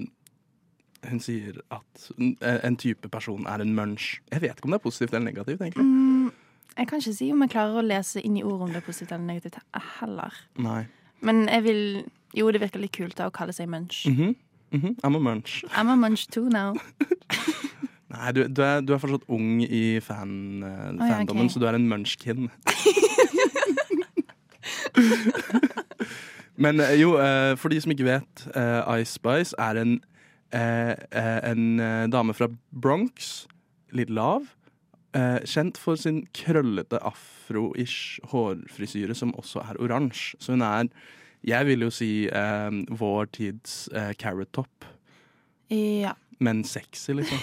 Hun 1.09 1.19
sier 1.19 1.53
at 1.71 2.11
en- 2.19 2.37
en 2.41 2.75
type 2.77 3.09
person 3.09 3.45
er 3.47 3.61
en 3.61 3.73
munch. 3.75 4.19
Jeg 4.31 4.41
vet 4.41 4.51
ikke 4.55 4.65
om 4.65 4.71
det 4.71 4.79
er 4.79 4.83
positivt 4.89 5.13
eller 5.13 5.31
negativt, 5.31 5.61
egentlig. 5.61 5.83
Mm, 5.83 6.31
jeg 6.77 6.87
kan 6.87 6.99
ikke 7.01 7.13
si 7.17 7.31
om 7.31 7.41
jeg 7.41 7.49
klarer 7.49 7.79
å 7.81 7.85
lese 7.87 8.21
inn 8.21 8.37
i 8.37 8.43
ordet 8.43 8.61
om 8.61 8.67
det 8.69 8.75
er 8.83 8.85
positivt 8.85 9.11
eller 9.11 9.25
negativt 9.25 9.57
heller. 9.99 10.33
Nei. 10.57 10.85
Men 11.21 11.47
jeg 11.49 11.63
vil 11.63 12.03
Jo, 12.33 12.47
det 12.51 12.61
virker 12.61 12.79
litt 12.79 12.93
kult 12.95 13.15
da 13.17 13.25
å 13.27 13.31
kalle 13.33 13.51
seg 13.51 13.67
munch. 13.67 14.05
Mhm, 14.07 14.35
mhm, 14.71 14.95
I'm 15.03 15.15
a 15.15 15.19
munch. 15.19 15.63
I'm 15.75 15.89
a 15.89 15.95
munch 15.97 16.27
too 16.31 16.47
now. 16.49 16.73
Nei, 18.11 18.31
du, 18.31 18.47
du, 18.47 18.61
er, 18.61 18.79
du 18.81 18.93
er 18.93 18.97
fortsatt 18.99 19.23
ung 19.27 19.61
i 19.63 19.99
fan, 19.99 20.63
eh, 20.63 20.69
ja, 20.69 21.17
fandommen, 21.17 21.45
okay. 21.45 21.49
så 21.49 21.59
du 21.59 21.65
er 21.67 21.75
en 21.75 21.87
munchkin. 21.89 22.49
Men 26.61 26.79
eh, 26.79 26.95
jo, 27.01 27.15
eh, 27.17 27.55
for 27.57 27.69
de 27.71 27.81
som 27.81 27.91
ikke 27.93 28.05
vet, 28.07 28.47
eh, 28.55 28.99
Ice 29.01 29.13
Spice 29.17 29.55
er 29.59 29.79
en, 29.81 29.97
eh, 30.53 30.95
eh, 31.11 31.39
en 31.51 31.79
eh, 31.79 32.07
dame 32.11 32.33
fra 32.37 32.47
Bronx, 32.71 33.47
litt 33.91 34.09
lav. 34.09 34.47
eh, 35.13 35.39
kjent 35.43 35.75
for 35.77 35.95
sin 35.99 36.21
krøllete 36.33 36.99
afro-ish 37.03 38.19
hårfrisyre, 38.31 39.13
som 39.15 39.33
også 39.35 39.59
er 39.69 39.79
oransje. 39.83 40.37
Så 40.39 40.53
hun 40.53 40.61
er, 40.63 40.87
jeg 41.43 41.65
vil 41.67 41.81
jo 41.81 41.89
si, 41.91 42.27
eh, 42.31 42.69
vår 42.89 43.25
tids 43.35 43.89
eh, 43.93 44.13
Carrot 44.13 44.51
Top 44.53 44.85
Ja. 45.69 46.13
men 46.39 46.63
sexy, 46.63 47.11
liksom. 47.13 47.39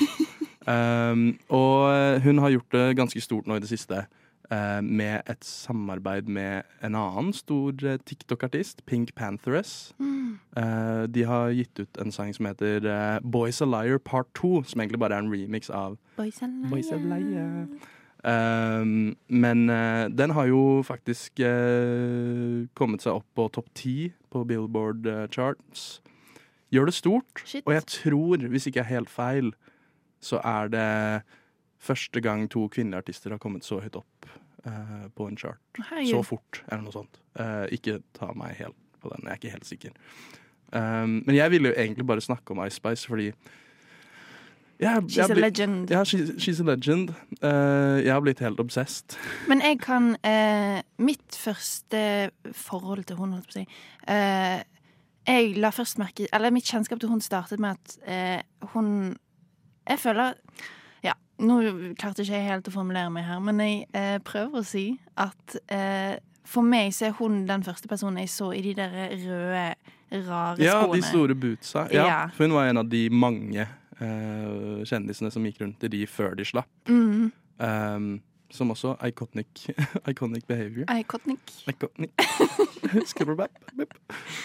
um, 0.66 1.38
og 1.50 2.20
hun 2.24 2.38
har 2.38 2.50
gjort 2.50 2.72
det 2.72 2.96
ganske 2.96 3.20
stort 3.20 3.46
nå 3.46 3.56
i 3.56 3.60
det 3.60 3.68
siste 3.70 4.06
med 4.48 5.26
et 5.28 5.44
samarbeid 5.44 6.28
med 6.28 6.62
en 6.82 6.96
annen 6.96 7.32
stor 7.36 7.74
eh, 7.84 7.98
TikTok-artist, 8.06 8.84
Pink 8.86 9.14
Pantheress. 9.14 9.92
Mm. 9.98 10.38
Eh, 10.56 11.02
de 11.14 11.24
har 11.24 11.50
gitt 11.50 11.80
ut 11.80 12.00
en 12.00 12.12
sang 12.12 12.32
som 12.34 12.48
heter 12.48 12.86
eh, 12.86 13.20
Boys 13.22 13.60
a 13.62 13.68
Liar 13.68 13.98
Part 13.98 14.30
2, 14.34 14.64
som 14.64 14.80
egentlig 14.80 15.00
bare 15.02 15.18
er 15.18 15.26
en 15.26 15.32
remix 15.32 15.70
av 15.70 15.98
Boys 16.16 16.42
and 16.42 16.68
Boys 16.70 16.90
are 16.92 17.00
liar. 17.00 17.68
Um, 18.24 19.16
men 19.28 19.70
uh, 19.70 20.08
den 20.10 20.30
har 20.34 20.48
jo 20.50 20.82
faktisk 20.82 21.38
uh, 21.38 22.66
kommet 22.74 23.04
seg 23.04 23.20
opp 23.20 23.26
på 23.38 23.46
topp 23.54 23.68
ti 23.78 24.10
på 24.32 24.42
Billboard 24.44 25.06
uh, 25.06 25.26
charts. 25.30 26.00
Gjør 26.74 26.90
det 26.90 26.94
stort, 26.96 27.44
Shit. 27.44 27.62
og 27.66 27.76
jeg 27.76 27.86
tror, 27.86 28.48
hvis 28.50 28.66
ikke 28.66 28.82
jeg 28.82 28.88
er 28.88 28.96
helt 28.96 29.12
feil, 29.12 29.52
så 30.20 30.42
er 30.42 30.68
det 30.72 30.88
første 31.78 32.20
gang 32.24 32.48
to 32.50 32.66
kvinnelige 32.72 33.04
artister 33.04 33.30
har 33.34 33.38
kommet 33.42 33.64
så 33.66 33.78
høyt 33.84 33.96
opp 34.00 34.26
eh, 34.66 35.06
på 35.14 35.28
en 35.30 35.38
chart. 35.38 35.60
Så 36.08 36.22
fort, 36.26 36.62
eller 36.68 36.82
noe 36.88 36.94
sånt. 36.96 37.20
Eh, 37.38 37.66
ikke 37.78 38.00
ta 38.18 38.32
meg 38.34 38.56
helt 38.58 38.76
på 39.02 39.12
den, 39.12 39.24
jeg 39.28 39.30
er 39.30 39.40
ikke 39.40 39.54
helt 39.54 39.68
sikker. 39.68 39.94
Um, 40.74 41.22
men 41.24 41.36
jeg 41.38 41.50
ville 41.54 41.70
jo 41.70 41.78
egentlig 41.80 42.04
bare 42.04 42.20
snakke 42.20 42.52
om 42.52 42.58
Ice 42.66 42.76
Spice, 42.76 43.06
fordi 43.08 43.30
jeg, 44.78 44.90
jeg 44.90 45.02
She's 45.08 45.20
har 45.22 45.30
a 45.30 45.34
blitt- 45.34 45.42
legend. 45.46 45.90
ja, 45.90 46.02
she's, 46.04 46.32
she's 46.38 46.60
a 46.60 46.64
legend. 46.66 47.10
Eh, 47.42 48.04
jeg 48.04 48.12
har 48.12 48.20
blitt 48.20 48.38
helt 48.44 48.60
obsessed. 48.60 49.16
Men 49.48 49.62
jeg 49.64 49.78
kan 49.82 50.12
uh, 50.22 50.80
Mitt 51.02 51.34
første 51.38 52.30
forhold 52.52 53.04
til 53.08 53.16
hun, 53.18 53.32
holdt 53.32 53.48
på 53.48 53.56
å 53.56 53.58
si 53.58 53.64
uh, 54.10 54.60
Jeg 55.26 55.56
la 55.58 55.70
først 55.74 55.98
merke 55.98 56.28
Eller 56.32 56.54
mitt 56.54 56.64
kjennskap 56.70 57.00
til 57.02 57.10
hun 57.10 57.20
startet 57.20 57.58
med 57.60 57.74
at 57.74 58.44
hun 58.74 59.16
Jeg 59.88 59.98
føler 59.98 60.38
nå 61.38 61.58
klarte 61.98 62.24
ikke 62.24 62.34
jeg 62.38 62.48
helt 62.48 62.68
å 62.70 62.72
formulere 62.74 63.10
meg 63.14 63.24
her, 63.28 63.38
men 63.44 63.60
jeg 63.62 63.86
eh, 63.94 64.18
prøver 64.26 64.60
å 64.60 64.66
si 64.66 64.86
at 65.16 65.56
eh, 65.74 66.16
for 66.48 66.64
meg 66.64 66.92
så 66.96 67.10
er 67.10 67.16
hun 67.18 67.42
den 67.48 67.62
første 67.66 67.88
personen 67.90 68.22
jeg 68.24 68.30
så 68.32 68.52
i 68.56 68.62
de 68.64 68.72
der 68.78 68.94
røde, 69.12 69.66
rare 70.28 70.62
Ja, 70.64 70.78
skoene. 70.82 70.96
de 70.96 71.02
store 71.10 71.34
bootsa. 71.36 71.86
Ja, 71.92 72.06
Ja. 72.08 72.20
For 72.34 72.46
hun 72.48 72.54
var 72.56 72.70
en 72.70 72.80
av 72.80 72.88
de 72.88 73.02
mange 73.12 73.66
eh, 74.00 74.80
kjendisene 74.88 75.30
som 75.34 75.44
gikk 75.44 75.60
rundt 75.60 75.84
i 75.84 75.90
de 75.92 76.06
før 76.08 76.34
de 76.38 76.46
slapp. 76.48 76.70
Mm. 76.88 77.28
Um, 77.58 78.08
som 78.50 78.70
også 78.72 78.94
iconic, 79.04 79.66
iconic 80.10 80.46
behavior. 80.48 80.86
Iconic. 80.88 81.52
Iconic. 81.68 82.14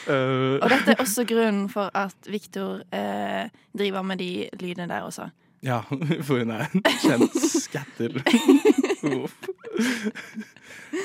Uh, 0.04 0.60
Og 0.60 0.70
dette 0.70 0.92
er 0.92 1.00
også 1.06 1.24
grunnen 1.30 1.70
for 1.72 1.88
at 1.96 2.28
Victor 2.28 2.82
eh, 2.92 3.48
driver 3.78 4.04
med 4.04 4.20
de 4.20 4.50
lydene 4.60 4.90
der 4.92 5.06
også. 5.08 5.30
Ja, 5.64 5.82
for 6.28 6.42
hun 6.44 6.52
er 6.52 6.66
en 6.74 6.82
kjent 7.00 7.38
skatter. 7.40 8.18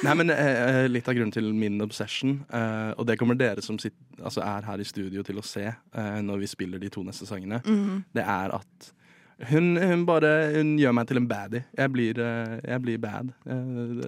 Nei, 0.04 0.14
men 0.18 0.30
eh, 0.34 0.84
litt 0.90 1.08
av 1.08 1.14
grunnen 1.16 1.32
til 1.34 1.48
min 1.56 1.78
obsession, 1.84 2.40
eh, 2.54 2.90
og 2.98 3.06
det 3.08 3.16
kommer 3.20 3.38
dere 3.38 3.62
som 3.64 3.78
sitter, 3.80 3.98
altså 4.22 4.42
er 4.44 4.66
her 4.68 4.82
i 4.82 4.86
studio 4.86 5.22
til 5.26 5.38
å 5.40 5.44
se 5.46 5.64
eh, 5.70 6.18
når 6.24 6.42
vi 6.42 6.50
spiller 6.50 6.82
de 6.82 6.90
to 6.92 7.02
neste 7.06 7.26
sangene, 7.28 7.60
Mhm. 7.64 8.02
det 8.14 8.24
er 8.26 8.54
at 8.58 8.90
hun, 9.52 9.76
hun 9.78 10.04
bare 10.06 10.32
hun 10.56 10.74
gjør 10.80 10.92
meg 10.98 11.06
til 11.06 11.20
en 11.20 11.28
baddie. 11.30 11.64
Jeg 11.78 11.92
blir, 11.94 12.18
eh, 12.18 12.58
jeg 12.66 12.82
blir 12.82 12.98
bad. 12.98 13.30
Eh, 13.46 14.02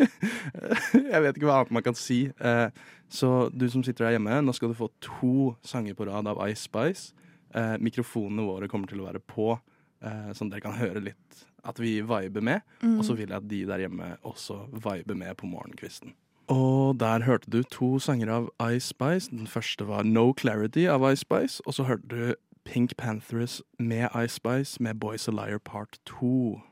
jeg 1.12 1.22
vet 1.22 1.36
ikke 1.38 1.46
hva 1.46 1.60
annet 1.60 1.70
man 1.78 1.84
kan 1.86 1.94
si. 1.98 2.24
Eh, 2.40 2.68
så 3.10 3.48
du 3.54 3.68
som 3.70 3.82
sitter 3.86 4.04
der 4.08 4.16
hjemme, 4.18 4.40
nå 4.42 4.52
skal 4.54 4.68
du 4.72 4.74
få 4.78 4.88
to 5.02 5.54
sanger 5.66 5.94
på 5.94 6.06
rad 6.10 6.26
av 6.30 6.42
Ice 6.50 6.66
Spice. 6.66 7.12
Eh, 7.54 7.76
mikrofonene 7.82 8.46
våre 8.46 8.68
kommer 8.70 8.90
til 8.90 9.02
å 9.02 9.08
være 9.08 9.20
på, 9.20 9.58
eh, 10.02 10.30
sånn 10.36 10.50
dere 10.50 10.60
kan 10.60 10.78
høre 10.78 11.02
litt 11.02 11.44
at 11.64 11.78
vi 11.78 12.00
viber 12.00 12.40
med. 12.40 12.62
Mm. 12.82 12.98
Og 12.98 13.04
så 13.04 13.16
vil 13.16 13.28
jeg 13.28 13.36
at 13.36 13.48
de 13.48 13.64
der 13.66 13.86
hjemme 13.86 14.16
også 14.24 14.68
viber 14.72 15.16
med 15.16 15.36
på 15.36 15.50
morgenkvisten. 15.50 16.14
Og 16.50 16.98
der 16.98 17.22
hørte 17.22 17.50
du 17.50 17.62
to 17.62 17.98
sanger 17.98 18.28
av 18.28 18.48
Ice 18.72 18.88
Spice. 18.90 19.30
Den 19.30 19.46
første 19.46 19.86
var 19.86 20.02
No 20.02 20.32
Clarity 20.32 20.86
av 20.86 21.04
Ice 21.12 21.20
Spice. 21.20 21.62
Og 21.66 21.74
så 21.74 21.84
hørte 21.86 22.08
du 22.08 22.34
Pink 22.64 22.96
Panthers 22.96 23.62
med 23.78 24.08
Ice 24.14 24.34
Spice 24.34 24.82
med 24.82 24.98
Boys 25.00 25.28
a 25.28 25.30
Liar 25.30 25.58
Part 25.58 25.98
2. 26.06 26.62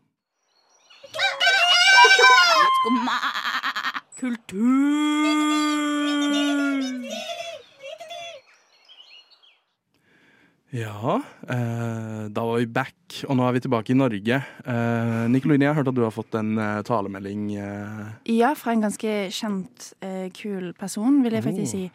Ja, 10.71 11.23
eh, 11.49 12.27
da 12.29 12.43
var 12.45 12.59
vi 12.61 12.67
back, 12.69 13.23
og 13.25 13.39
nå 13.39 13.45
er 13.49 13.55
vi 13.57 13.61
tilbake 13.65 13.95
i 13.95 13.97
Norge. 13.97 14.37
Eh, 14.69 15.23
Nikoline, 15.33 15.65
jeg 15.65 15.73
har 15.73 15.79
hørt 15.81 15.89
at 15.89 15.97
du 15.97 16.03
har 16.05 16.13
fått 16.13 16.37
en 16.37 16.59
eh, 16.61 16.83
talemelding. 16.85 17.47
Eh, 17.57 18.11
Ja, 18.37 18.51
fra 18.55 18.75
en 18.75 18.83
ganske 18.85 19.15
kjent, 19.33 19.95
eh, 20.05 20.29
kul 20.37 20.75
person, 20.77 21.23
vil 21.25 21.33
jeg 21.39 21.45
faktisk 21.47 21.65
Oh. 21.65 21.73
si. 21.73 21.91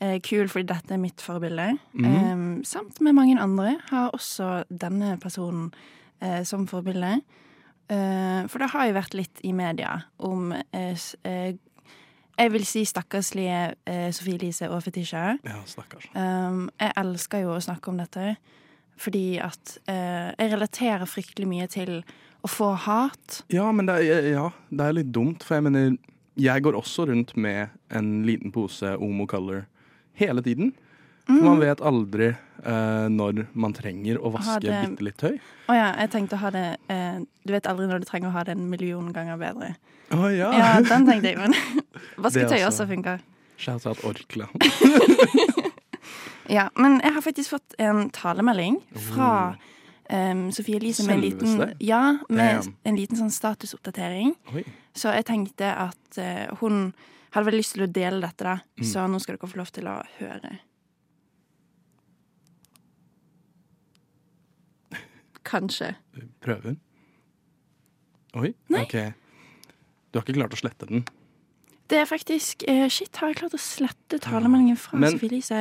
Eh, 0.00 0.18
kul 0.20 0.48
fordi 0.48 0.66
dette 0.72 0.90
er 0.96 0.98
mitt 0.98 1.20
forbilde. 1.20 1.78
Mm. 1.94 2.64
Samt 2.64 3.00
med 3.00 3.14
mange 3.14 3.36
andre 3.38 3.76
har 3.90 4.10
også 4.16 4.64
denne 4.72 5.18
personen 5.20 5.72
eh, 6.20 6.42
som 6.44 6.66
forbilde. 6.66 7.20
Eh, 7.90 8.46
for 8.48 8.58
det 8.58 8.70
har 8.72 8.86
jo 8.88 8.94
vært 8.96 9.14
litt 9.14 9.40
i 9.44 9.52
media 9.52 10.02
om 10.18 10.52
Jeg 12.38 12.50
vil 12.52 12.64
si 12.66 12.82
stakkarslige 12.88 13.58
eh, 13.86 14.08
Sofie 14.14 14.34
Elise 14.38 14.68
og 14.70 14.82
Fetisha. 14.82 15.36
ja, 15.44 15.60
stakkars. 15.66 16.08
Um, 16.14 16.68
jeg 16.80 16.92
elsker 17.00 17.44
jo 17.44 17.54
å 17.54 17.62
snakke 17.62 17.92
om 17.92 18.00
dette, 18.00 18.34
fordi 18.98 19.38
at 19.42 19.76
eh, 19.90 20.32
jeg 20.34 20.52
relaterer 20.54 21.06
fryktelig 21.10 21.48
mye 21.50 21.68
til 21.70 22.00
å 22.44 22.50
få 22.50 22.72
hat. 22.86 23.42
Ja, 23.54 23.70
men 23.72 23.86
det 23.88 24.00
er, 24.02 24.30
ja, 24.34 24.48
det 24.70 24.88
er 24.88 24.98
litt 24.98 25.14
dumt, 25.14 25.46
for 25.46 25.58
jeg 25.58 25.68
mener 25.68 25.96
Jeg 26.34 26.64
går 26.66 26.74
også 26.74 27.04
rundt 27.06 27.36
med 27.38 27.70
en 27.94 28.24
liten 28.26 28.50
pose 28.50 28.96
Omo 28.98 29.26
Color 29.30 29.68
hele 30.18 30.42
tiden. 30.42 30.72
For 31.28 31.46
man 31.46 31.60
vet 31.62 31.80
aldri 31.80 32.32
eh, 32.62 33.06
når 33.10 33.46
man 33.54 33.74
trenger 33.76 34.20
å. 34.20 34.30
Vaske 34.34 34.60
det- 34.62 34.80
bitte 34.90 35.04
litt 35.08 35.18
tøy. 35.18 35.34
Å 35.68 35.74
ja, 35.76 35.88
jeg 36.04 36.10
tenkte 36.14 36.36
å 36.36 36.42
ha 36.44 36.50
det 36.54 36.64
eh, 36.92 37.18
Du 37.44 37.52
vet 37.52 37.66
aldri 37.66 37.86
når 37.88 38.04
du 38.04 38.06
trenger 38.08 38.28
å 38.28 38.36
ha 38.36 38.44
det 38.44 38.52
en 38.56 38.68
million 38.70 39.12
ganger 39.12 39.36
bedre. 39.40 39.74
Å 40.12 40.28
ja! 40.30 40.50
Ja, 40.52 40.80
den 40.84 41.06
tenkte 41.08 41.32
jeg, 41.32 41.38
men 41.38 41.54
vasketøy 42.24 42.60
også 42.62 42.84
også. 42.84 42.88
funker. 42.92 43.20
Shout 43.56 43.86
out 43.86 44.04
Orkla. 44.04 44.48
Ja, 46.50 46.68
men 46.76 46.98
jeg 47.00 47.14
har 47.14 47.22
faktisk 47.24 47.54
fått 47.54 47.74
en 47.80 48.10
talemelding 48.12 48.74
fra 49.08 49.28
um, 50.12 50.50
Sofie 50.52 50.76
Elise 50.76 51.06
med 51.06 51.14
en 51.16 51.22
liten, 51.22 51.62
ja, 51.80 52.18
med 52.28 52.68
en 52.84 52.98
liten 52.98 53.16
sånn 53.16 53.32
statusoppdatering. 53.32 54.34
Oi. 54.52 54.64
Så 54.92 55.14
jeg 55.16 55.24
tenkte 55.30 55.70
at 55.86 56.18
uh, 56.20 56.52
hun 56.60 56.90
hadde 57.34 57.48
veldig 57.48 57.62
lyst 57.62 57.74
til 57.78 57.86
å 57.86 57.90
dele 57.90 58.20
dette, 58.26 58.44
da. 58.44 58.58
Mm. 58.76 58.86
Så 58.90 59.06
nå 59.08 59.22
skal 59.22 59.38
dere 59.38 59.50
få 59.54 59.60
lov 59.62 59.72
til 59.74 59.88
å 59.90 59.96
høre. 60.18 60.52
Kanskje. 65.44 65.94
Prøver. 66.44 66.76
Oi, 68.34 68.54
Nei. 68.72 68.82
OK. 68.82 68.94
Du 70.10 70.18
har 70.18 70.24
ikke 70.24 70.34
klart 70.38 70.54
å 70.56 70.58
slette 70.58 70.86
den? 70.90 71.04
Det 71.90 71.98
er 72.00 72.06
faktisk 72.08 72.64
eh, 72.70 72.86
Shit, 72.90 73.14
har 73.20 73.28
jeg 73.30 73.36
klart 73.42 73.54
å 73.54 73.60
slette 73.60 74.18
talemeldingen 74.24 74.78
fra 74.80 74.98
Men- 74.98 75.14
Sofie 75.18 75.28
Elise? 75.30 75.60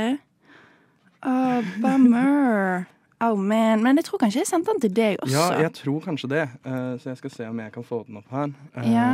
Oh, 1.25 1.61
bummer. 1.81 2.85
Oh 3.23 3.37
man, 3.39 3.79
Men 3.79 3.95
jeg 3.95 4.03
tror 4.09 4.19
kanskje 4.19 4.41
jeg 4.41 4.47
sendte 4.49 4.73
den 4.73 4.81
til 4.83 4.91
deg 4.97 5.21
også. 5.23 5.31
Ja, 5.31 5.61
jeg 5.63 5.71
tror 5.77 6.01
kanskje 6.03 6.27
det. 6.33 6.41
Uh, 6.65 6.97
så 6.99 7.13
jeg 7.13 7.19
skal 7.21 7.31
se 7.31 7.45
om 7.47 7.59
jeg 7.61 7.71
kan 7.71 7.85
få 7.87 8.01
den 8.07 8.17
opp 8.19 8.27
her. 8.35 8.49
Uh, 8.75 8.87
Ja. 8.91 9.05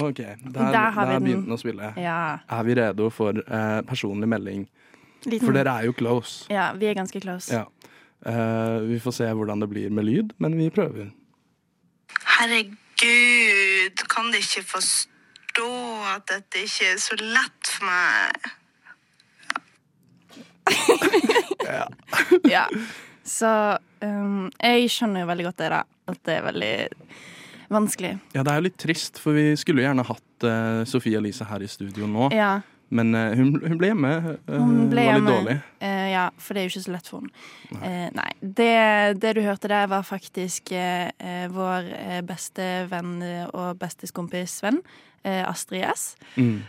OK, 0.00 0.16
der, 0.16 0.38
Der 0.54 0.90
har 0.94 1.06
vi 1.06 1.12
der 1.12 1.18
den. 1.18 1.24
begynte 1.26 1.44
den 1.44 1.52
å 1.52 1.58
spille. 1.60 1.90
Ja. 2.00 2.38
Er 2.48 2.62
vi 2.64 2.76
redo 2.78 3.10
for 3.12 3.36
uh, 3.36 3.82
personlig 3.84 4.28
melding? 4.32 4.64
Liten- 5.26 5.44
For 5.44 5.52
dere 5.58 5.74
er 5.82 5.90
jo 5.90 5.92
close. 5.98 6.46
Ja, 6.48 6.70
vi 6.72 6.86
er 6.88 6.94
ganske 6.96 7.20
close. 7.20 7.52
Ja. 7.52 7.66
Eh, 8.26 8.78
vi 8.88 9.00
får 9.00 9.12
se 9.20 9.28
hvordan 9.30 9.60
det 9.62 9.70
blir 9.70 9.90
med 9.94 10.04
lyd, 10.08 10.34
men 10.42 10.56
vi 10.58 10.70
prøver. 10.74 11.10
Herregud, 12.38 14.04
kan 14.10 14.32
de 14.32 14.42
ikke 14.42 14.64
forstå 14.66 15.72
at 16.14 16.26
dette 16.30 16.64
ikke 16.66 16.92
er 16.92 17.02
så 17.02 17.18
lett 17.20 17.72
for 17.74 17.88
meg? 17.88 18.54
ja. 22.56 22.66
Så 23.28 23.50
um, 24.02 24.48
jeg 24.56 24.90
skjønner 24.92 25.24
jo 25.24 25.30
veldig 25.30 25.46
godt 25.50 25.62
det, 25.62 25.70
da. 25.74 25.82
At 26.08 26.20
det 26.24 26.34
er 26.38 26.46
veldig 26.48 26.74
vanskelig. 27.72 28.14
Ja, 28.34 28.42
det 28.42 28.52
er 28.52 28.60
jo 28.60 28.66
litt 28.68 28.80
trist, 28.80 29.20
for 29.20 29.36
vi 29.36 29.52
skulle 29.60 29.84
gjerne 29.84 30.06
hatt 30.08 30.48
uh, 30.48 30.82
Sofie 30.88 31.20
Elise 31.20 31.46
her 31.48 31.64
i 31.64 31.70
studio 31.70 32.08
nå. 32.08 32.30
Ja. 32.36 32.58
Men 32.88 33.14
uh, 33.14 33.34
hun, 33.36 33.50
hun 33.60 33.78
ble 33.80 33.90
hjemme. 33.90 34.12
Uh, 34.48 34.54
Hun 34.56 34.88
ble 34.88 35.02
var 35.04 35.18
litt 35.18 35.18
hjemme. 35.18 35.32
dårlig. 35.34 35.56
Uh, 35.82 36.06
ja, 36.08 36.24
for 36.40 36.56
det 36.56 36.60
er 36.60 36.68
jo 36.68 36.72
ikke 36.72 36.84
så 36.86 36.94
lett 36.94 37.10
for 37.10 37.20
henne. 37.20 37.82
Eh, 37.84 38.06
nei. 38.16 38.28
Det, 38.40 38.70
det 39.20 39.34
du 39.36 39.42
hørte 39.44 39.68
der, 39.68 39.88
var 39.90 40.06
faktisk 40.08 40.72
vår 41.52 41.90
beste 42.26 42.64
venn 42.88 43.18
og 43.52 43.76
besteskompis 43.80 44.56
venn, 44.64 44.80
Astrid 45.24 45.84
S. 45.84 46.04
Mm. 46.36 46.62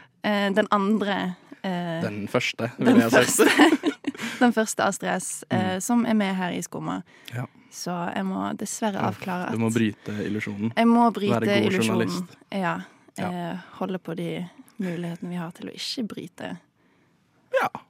Den 0.59 0.67
andre 0.75 1.15
Den 1.63 2.27
første, 2.27 2.71
den 2.77 2.97
vil 2.97 3.05
jeg 3.05 3.11
si. 3.11 3.15
første, 3.15 3.93
den 4.43 4.53
første 4.53 4.83
Astrid 4.83 5.11
S, 5.15 5.29
mm. 5.51 5.79
som 5.87 6.03
er 6.05 6.19
med 6.19 6.35
her 6.35 6.55
i 6.57 6.61
Skumma. 6.65 6.99
Ja. 7.33 7.47
Så 7.71 7.95
jeg 8.15 8.25
må 8.27 8.49
dessverre 8.59 9.07
avklare 9.07 9.49
at 9.49 9.55
Du 9.55 9.61
må 9.61 9.71
bryte 9.71 10.15
illusjonen. 10.25 10.73
Jeg 10.75 10.87
må 10.89 11.09
bryte 11.15 11.59
illusjonen. 11.63 12.09
journalist. 12.09 12.39
Ja. 12.51 12.79
Ja. 13.19 13.57
Holde 13.79 13.99
på 13.99 14.15
de 14.15 14.31
mulighetene 14.79 15.29
vi 15.29 15.39
har 15.39 15.51
til 15.55 15.69
å 15.69 15.75
ikke 15.75 16.07
bryte 16.13 16.55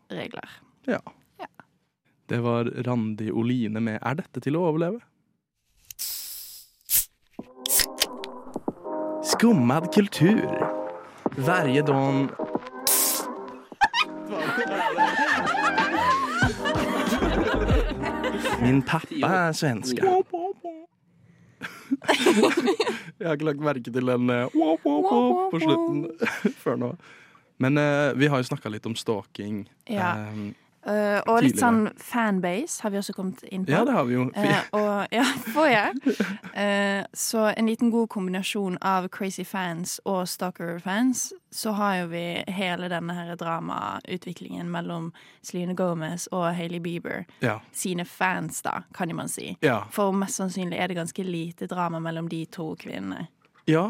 regler. 0.09 0.49
Ja. 0.87 0.99
Det 2.29 2.39
var 2.45 2.69
Randi 2.85 3.31
Oline 3.31 3.81
med 3.81 3.99
'Er 4.01 4.13
dette 4.13 4.39
til 4.39 4.55
å 4.55 4.65
overleve'? 4.69 5.01
Skummad 9.23 9.93
kultur. 9.93 10.45
Varje 11.37 11.81
don 11.81 12.29
Min 18.61 18.81
pappa 18.81 19.27
er 19.27 19.51
svenska. 19.51 20.03
Jeg 23.19 23.27
har 23.27 23.35
ikke 23.35 23.49
lagt 23.49 23.63
merke 23.63 23.91
til 23.91 24.11
den 24.11 24.31
eh, 24.31 24.55
wop, 24.55 24.85
wop, 24.85 25.07
wop 25.11 25.41
på 25.51 25.59
slutten 25.59 26.05
før 26.63 26.79
nå. 26.79 26.93
Men 27.59 27.75
uh, 27.75 28.15
vi 28.15 28.29
har 28.31 28.39
jo 28.39 28.47
snakka 28.47 28.71
litt 28.71 28.85
om 28.87 28.95
stalking. 28.95 29.65
Ja. 29.91 30.13
eh, 30.15 30.68
Eh, 30.87 31.19
og 31.27 31.41
litt 31.43 31.59
sånn 31.59 31.89
fanbase 31.99 32.83
har 32.83 32.93
vi 32.93 32.99
også 33.01 33.13
kommet 33.17 33.43
inn 33.51 33.65
på. 33.65 33.73
Ja, 33.73 33.81
det 33.87 33.95
har 33.97 34.05
vi 34.07 34.15
jo. 34.15 34.27
Uh, 34.31 34.61
og, 34.79 35.11
ja, 35.11 35.25
får 35.51 35.67
jeg. 35.67 36.15
Uh, 36.55 37.03
så 37.13 37.49
en 37.51 37.67
liten 37.67 37.91
god 37.91 38.07
kombinasjon 38.13 38.77
av 38.85 39.09
crazy 39.13 39.43
fans 39.47 39.97
og 40.07 40.23
stalker-fans, 40.31 41.29
så 41.51 41.73
har 41.75 41.95
jo 42.01 42.09
vi 42.13 42.23
hele 42.47 42.89
denne 42.91 43.15
her 43.17 43.35
dramautviklingen 43.39 44.69
mellom 44.71 45.11
Selena 45.43 45.75
Gomez 45.75 46.29
og 46.31 46.47
Hailey 46.55 46.79
Bieber. 46.83 47.25
Ja. 47.43 47.59
Sine 47.75 48.05
fans, 48.07 48.61
da, 48.63 48.83
kan 48.95 49.11
man 49.15 49.29
si. 49.29 49.55
Ja. 49.65 49.81
For 49.91 50.15
mest 50.15 50.39
sannsynlig 50.39 50.79
er 50.79 50.91
det 50.91 50.99
ganske 51.01 51.25
lite 51.25 51.67
drama 51.67 51.99
mellom 51.99 52.29
de 52.31 52.45
to 52.45 52.75
kvinnene. 52.79 53.27
ja. 53.67 53.89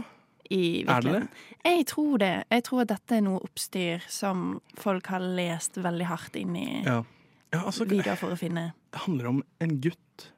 I 0.51 0.84
Er 0.88 1.01
det 1.01 1.12
det? 1.13 1.27
Jeg 1.65 1.86
tror 1.91 2.17
det. 2.17 2.43
Jeg 2.52 2.63
tror 2.63 2.82
at 2.82 2.88
dette 2.89 3.15
er 3.15 3.21
noe 3.21 3.39
oppstyr 3.45 4.00
som 4.10 4.62
folk 4.78 5.06
har 5.08 5.19
lest 5.21 5.78
veldig 5.78 6.06
hardt 6.10 6.36
inn 6.36 6.56
i 6.56 6.82
Ja. 6.86 7.04
ja 7.54 7.60
altså, 7.65 7.86
videoer 7.86 8.15
for 8.17 8.32
å 8.34 8.38
finne. 8.38 8.71
det 8.93 9.00
handler 9.06 9.28
om 9.28 9.43
en 9.62 9.80
gutt. 9.82 10.32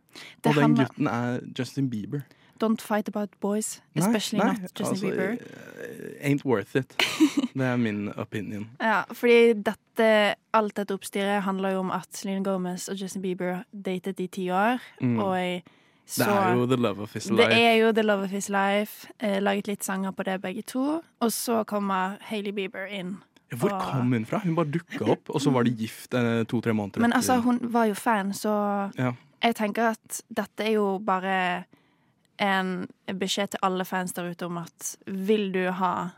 Det 0.43 0.49
og 0.49 0.55
den 0.55 0.63
handler- 0.63 0.85
gutten 0.89 1.07
er 1.07 1.39
Justin 1.57 1.89
Bieber. 1.89 2.21
Don't 2.61 2.79
fight 2.81 3.07
about 3.07 3.29
boys, 3.39 3.81
especially 3.95 4.37
nei, 4.43 4.53
not 4.61 4.77
Justin 4.77 4.85
altså, 4.85 5.07
Bieber. 5.07 5.31
eh, 5.31 6.29
Ain't 6.29 6.43
worth 6.45 6.75
it. 6.75 6.93
Det 7.55 7.61
er 7.65 7.75
min 7.77 8.11
opinion. 8.17 8.67
Ja, 8.79 9.03
fordi 9.13 9.53
dette, 9.53 10.35
alt 10.53 10.75
dette 10.75 10.93
oppstyret 10.93 11.41
handler 11.43 11.71
jo 11.71 11.79
om 11.79 11.89
at 11.91 12.07
Selena 12.13 12.43
Gomez 12.43 12.87
og 12.89 12.97
Justin 13.01 13.21
Bieber 13.23 13.63
datet 13.73 14.19
i 14.19 14.27
ti 14.27 14.49
år, 14.51 14.77
Mm. 15.01 15.19
og 15.19 15.61
så 16.11 16.25
Det 16.27 16.35
er 16.35 16.55
jo 16.57 16.65
the 16.67 16.77
love 16.77 17.01
of 17.05 17.13
his 17.15 17.25
Det 17.29 17.37
life. 17.39 17.55
er 17.55 17.75
jo 17.79 17.91
The 17.95 18.03
Love 18.03 18.23
of 18.27 18.29
His 18.35 18.49
Life. 18.51 19.07
Eh, 19.19 19.37
laget 19.41 19.67
litt 19.71 19.83
sanger 19.87 20.11
på 20.11 20.23
det, 20.27 20.41
begge 20.43 20.61
to. 20.67 21.01
Og 21.21 21.31
så 21.31 21.61
kommer 21.65 22.17
Hailey 22.27 22.51
Bieber 22.51 22.85
inn. 22.91 23.17
Ja, 23.51 23.57
Hvor 23.57 23.71
og- 23.73 23.81
kom 23.91 24.11
hun 24.13 24.25
fra? 24.25 24.39
Hun 24.43 24.55
bare 24.55 24.71
dukka 24.71 25.09
opp, 25.11 25.29
og 25.29 25.41
så 25.41 25.51
var 25.51 25.63
de 25.63 25.71
gift 25.71 26.13
eh, 26.13 26.43
to-tre 26.47 26.73
måneder 26.73 26.99
Men 27.01 27.13
altså, 27.13 27.39
hun 27.41 27.59
var 27.73 27.85
jo 27.85 27.93
fan, 27.93 28.33
så 28.33 28.91
Ja. 28.97 29.11
jeg 29.43 29.55
tenker 29.55 29.89
at 29.91 30.21
dette 30.33 30.63
er 30.67 30.73
jo 30.73 30.99
bare 30.99 31.65
en 32.39 32.87
beskjed 33.07 33.51
til 33.51 33.59
alle 33.63 33.85
fans 33.85 34.13
der 34.13 34.31
ute 34.31 34.45
om 34.45 34.57
at 34.57 34.95
vil 35.07 35.51
du 35.51 35.71
ha 35.71 36.09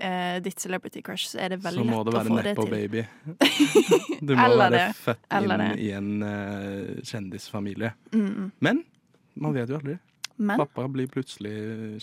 eh, 0.00 0.38
ditt 0.40 0.60
celebrity 0.60 1.00
crush, 1.02 1.26
så 1.28 1.38
er 1.40 1.48
det 1.48 1.62
veldig 1.64 1.84
lett 1.86 1.94
å 1.94 2.04
lett 2.04 2.06
det 2.06 2.14
å 2.14 2.18
være 2.18 2.28
få 2.28 2.36
det 2.36 2.44
Nepo 2.44 2.62
til. 2.62 2.70
baby. 2.70 3.06
Du 4.26 4.34
må 4.36 4.56
være 4.56 4.92
født 4.96 5.32
inn 5.42 5.48
det. 5.58 5.78
i 5.78 5.90
en 5.92 6.22
eh, 6.22 7.02
kjendisfamilie. 7.04 7.92
Mm. 8.12 8.52
Men 8.60 8.84
man 9.36 9.54
vet 9.56 9.70
jo 9.70 9.78
aldri. 9.78 9.96
Men 10.36 10.60
Pappa 10.60 10.84
blir 10.92 11.08
plutselig 11.08 11.54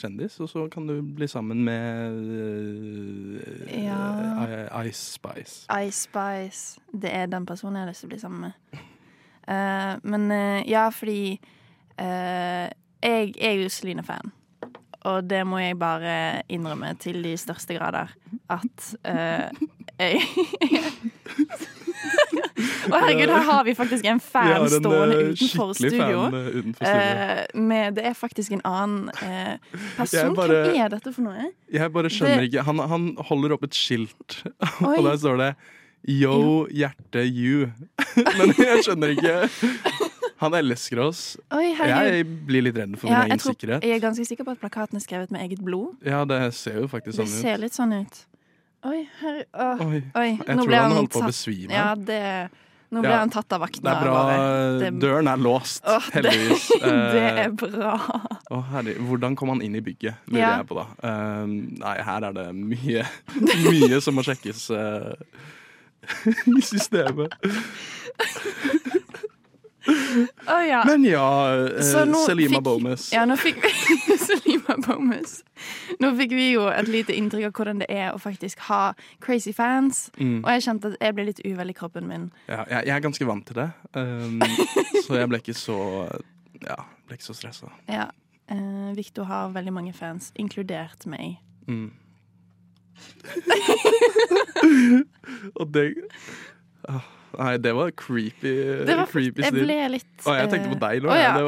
kjendis, 0.02 0.40
og 0.42 0.50
så 0.50 0.66
kan 0.74 0.88
du 0.90 0.96
bli 1.06 1.28
sammen 1.30 1.62
med 1.66 2.16
uh, 2.18 3.84
Ja. 3.84 4.80
Ice 4.82 5.14
Spice. 5.20 5.68
Ice 5.70 6.08
Spice, 6.08 6.82
det 6.90 7.14
er 7.14 7.30
den 7.30 7.46
personen 7.46 7.78
jeg 7.78 7.86
har 7.86 7.92
lyst 7.92 8.06
til 8.06 8.10
å 8.10 8.14
bli 8.16 8.22
sammen 8.24 8.48
med. 8.48 8.80
Uh, 9.44 10.00
men 10.08 10.32
eh, 10.32 10.64
ja, 10.72 10.88
fordi 10.90 11.38
jeg 11.94 13.34
er 13.38 13.54
jo 13.60 13.70
Celine-fan. 13.70 14.32
Og 15.12 15.30
det 15.30 15.44
må 15.46 15.60
jeg 15.60 15.78
bare 15.78 16.42
innrømme 16.50 16.94
til 16.98 17.20
de 17.22 17.36
største 17.38 17.76
grader. 17.78 18.16
At 18.50 18.96
jeg 20.00 20.22
Å, 22.54 22.98
herregud, 23.00 23.32
her 23.34 23.46
har 23.48 23.64
vi 23.66 23.74
faktisk 23.78 24.06
en 24.06 24.20
Vi 24.22 24.26
fan 24.30 24.48
har 24.52 24.66
en, 24.66 24.70
stående 24.70 25.16
eh, 25.18 25.30
utenfor 25.34 25.72
skikkelig 25.74 25.92
studio. 25.94 26.18
fan, 26.22 26.36
eh, 26.40 26.58
utenfor 26.60 26.86
studio. 26.86 27.14
Uh, 27.54 27.62
med, 27.72 27.96
det 27.98 28.04
er 28.06 28.14
faktisk 28.20 28.52
en 28.58 28.62
annen 28.70 29.10
uh, 29.10 29.80
person. 29.98 30.36
Bare- 30.38 30.60
Hvem 30.68 30.82
er 30.86 30.90
dette 30.94 31.14
for 31.16 31.26
noe? 31.26 31.48
Jeg 31.74 31.94
bare 31.96 32.12
skjønner 32.14 32.44
Det- 32.44 32.52
ikke 32.52 32.66
Han, 32.68 32.80
han 32.94 33.08
holder 33.32 33.56
opp 33.58 33.64
et 33.70 33.74
skilt, 33.78 34.44
Oi. 34.86 34.98
og 34.98 35.04
der 35.10 35.18
står 35.24 35.38
det 35.42 35.52
Yo, 36.04 36.68
hjerte, 36.68 37.22
you. 37.24 37.70
Men 38.38 38.52
jeg 38.60 38.84
skjønner 38.84 39.14
ikke 39.16 39.36
Han 40.44 40.54
elsker 40.60 41.00
oss. 41.00 41.38
Oi. 41.56 41.70
Jeg 41.80 42.26
blir 42.46 42.66
litt 42.66 42.76
redd 42.76 42.98
for 43.00 43.08
Ja, 43.08 43.22
min 43.24 43.32
jeg, 43.32 43.38
egen 43.38 43.40
tror, 43.40 43.56
sikkerhet. 43.56 43.86
jeg 43.88 43.96
er 43.96 44.02
ganske 44.04 44.26
sikker 44.28 44.44
på 44.44 44.52
at 44.52 44.60
plakaten 44.60 45.00
er 45.00 45.04
skrevet 45.06 45.32
med 45.32 45.46
eget 45.46 45.62
blod. 45.64 45.94
Ja, 46.04 46.26
det 46.28 46.42
ser 46.58 46.82
jo 46.82 46.90
faktisk 46.92 47.16
Det 47.16 47.24
sånn 47.24 47.32
ser 47.40 47.58
litt 47.64 47.74
sånn 47.78 47.94
ut. 48.02 48.20
Oi, 48.84 49.00
her, 49.22 49.44
åh, 49.54 49.82
Oi. 49.88 50.02
oi. 50.16 50.30
Jeg 50.38 50.58
tror 50.60 50.74
han 50.74 50.84
han 50.84 50.92
holdt 50.98 51.12
på 51.14 51.22
å 51.24 51.28
besvime. 51.30 51.72
Ja, 51.72 51.94
det, 51.96 52.18
nå 52.92 53.00
ble 53.02 53.10
Ja. 53.14 53.20
han 53.22 53.30
tatt 53.32 53.54
av 53.56 53.62
vaktene. 53.64 53.86
Det 53.90 53.94
er 53.96 54.04
bra. 54.04 54.24
Det- 54.82 55.00
Døren 55.00 55.28
er 55.32 55.38
låst, 55.38 55.82
Åh, 55.88 56.04
det- 56.12 56.14
heldigvis. 56.18 56.68
det 56.82 56.92
det, 57.16 57.24
er 57.46 57.50
bra. 57.52 57.94
Å, 58.52 58.60
herlig. 58.74 58.98
hvordan 59.08 59.36
kom 59.40 59.50
han 59.50 59.62
inn 59.62 59.76
i 59.76 59.82
bygget, 59.82 60.16
lurer 60.28 60.40
Ja. 60.44 60.58
jeg 60.58 60.68
på 60.68 60.76
da. 60.76 60.86
Uh, 61.02 61.46
nei, 61.48 61.96
her 62.04 62.24
er 62.30 62.34
det 62.34 62.48
mye, 62.56 63.06
mye 63.72 64.02
som 64.04 64.16
må 64.20 64.22
sjekkes 64.28 64.70
uh, 64.76 65.14
i 66.58 66.62
systemet. 66.62 67.32
Å 69.84 70.58
ja. 70.64 70.84
Men 70.88 71.04
ja, 71.04 71.54
eh, 71.54 71.82
Selima 71.84 72.58
fikk- 72.58 72.64
Bomes. 72.64 73.10
Ja, 73.12 73.26
nå 73.28 73.36
fikk 73.40 73.58
vi 73.64 73.72
Selima 74.28 74.76
Bomes. 74.86 75.42
Nå 76.00 76.14
fikk 76.20 76.32
vi 76.38 76.46
jo 76.54 76.68
et 76.72 76.88
lite 76.92 77.14
inntrykk 77.16 77.46
av 77.50 77.54
hvordan 77.58 77.80
det 77.84 77.90
er 77.92 78.14
å 78.14 78.20
faktisk 78.22 78.60
ha 78.70 78.94
crazy 79.24 79.52
fans. 79.56 80.06
Mm. 80.20 80.40
Og 80.44 80.50
jeg 80.56 80.64
kjente 80.68 80.94
at 80.94 80.98
jeg 81.04 81.16
ble 81.18 81.26
litt 81.32 81.42
uvel 81.44 81.70
i 81.74 81.78
kroppen 81.78 82.08
min. 82.08 82.30
Ja, 82.48 82.64
jeg, 82.70 82.82
jeg 82.88 82.96
er 82.96 83.04
ganske 83.04 83.28
vant 83.28 83.46
til 83.50 83.56
det, 83.60 83.70
um, 84.00 84.40
så 85.06 85.12
jeg 85.20 85.28
ble 85.32 85.38
ikke 85.44 85.58
så 85.58 85.78
Ja, 86.64 86.80
ble 87.08 87.14
ikke 87.20 87.28
så 87.28 87.36
stressa. 87.36 87.68
Ja. 87.92 88.08
Eh, 88.52 88.90
Victor 88.96 89.28
har 89.28 89.52
veldig 89.56 89.74
mange 89.76 89.94
fans, 89.96 90.32
inkludert 90.40 91.04
meg. 91.12 91.36
Mm. 91.68 91.92
Og 95.60 95.68
det 95.74 95.88
ah, 96.88 97.04
Nei, 97.40 97.58
det 97.58 97.72
var 97.76 97.92
creepy. 97.98 98.54
Det 98.86 98.96
var- 98.98 99.08
creepy 99.10 99.42
jeg 99.42 99.54
ble 99.56 99.78
litt, 99.96 100.12
Å, 100.26 100.36
jeg 100.38 100.50
tenkte 100.52 100.70
på 100.74 100.78
eh, 100.78 100.84
deg 100.86 101.04
nå. 101.04 101.10
å, 101.10 101.18
ja. 101.18 101.22
ja. 101.24 101.38
Det 101.38 101.44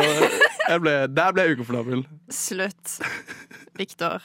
var, 0.72 0.80
ble, 0.82 0.94
der 1.14 1.32
ble 1.36 1.44
jeg 1.46 1.58
ukomfortabel. 1.60 2.06
Slutt. 2.34 2.96
Victor. 3.78 4.24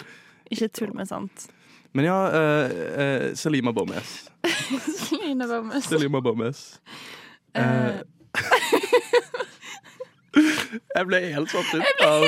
Ikke 0.51 0.68
tull 0.73 0.94
med 0.96 1.09
sånt. 1.11 1.49
Men 1.92 2.07
ja, 2.07 2.16
eh, 2.31 2.73
eh, 3.03 3.27
Selima 3.35 3.73
Bomes. 3.75 4.29
Selena 5.11 5.46
Bomes. 5.51 5.85
Selima 5.90 6.20
Bomes. 6.23 6.64
Eh, 7.55 7.61
Eh. 7.61 8.03
Jeg 10.94 11.07
ble 11.09 11.18
helt 11.35 11.51
satt 11.51 11.70
ut 11.75 12.03
av 12.07 12.27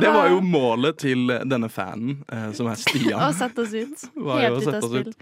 Det 0.00 0.10
var 0.14 0.28
jo 0.30 0.38
målet 0.44 0.98
til 1.02 1.26
denne 1.46 1.68
fanen, 1.72 2.20
eh, 2.32 2.52
som 2.54 2.68
er 2.70 2.78
Stian. 2.78 3.18
Å 3.18 3.32
sette 3.34 3.64
oss 3.64 3.74
ut. 3.74 4.04
Helt 4.14 4.62
ut 4.62 4.68
av 4.74 4.86
spill. 4.86 5.12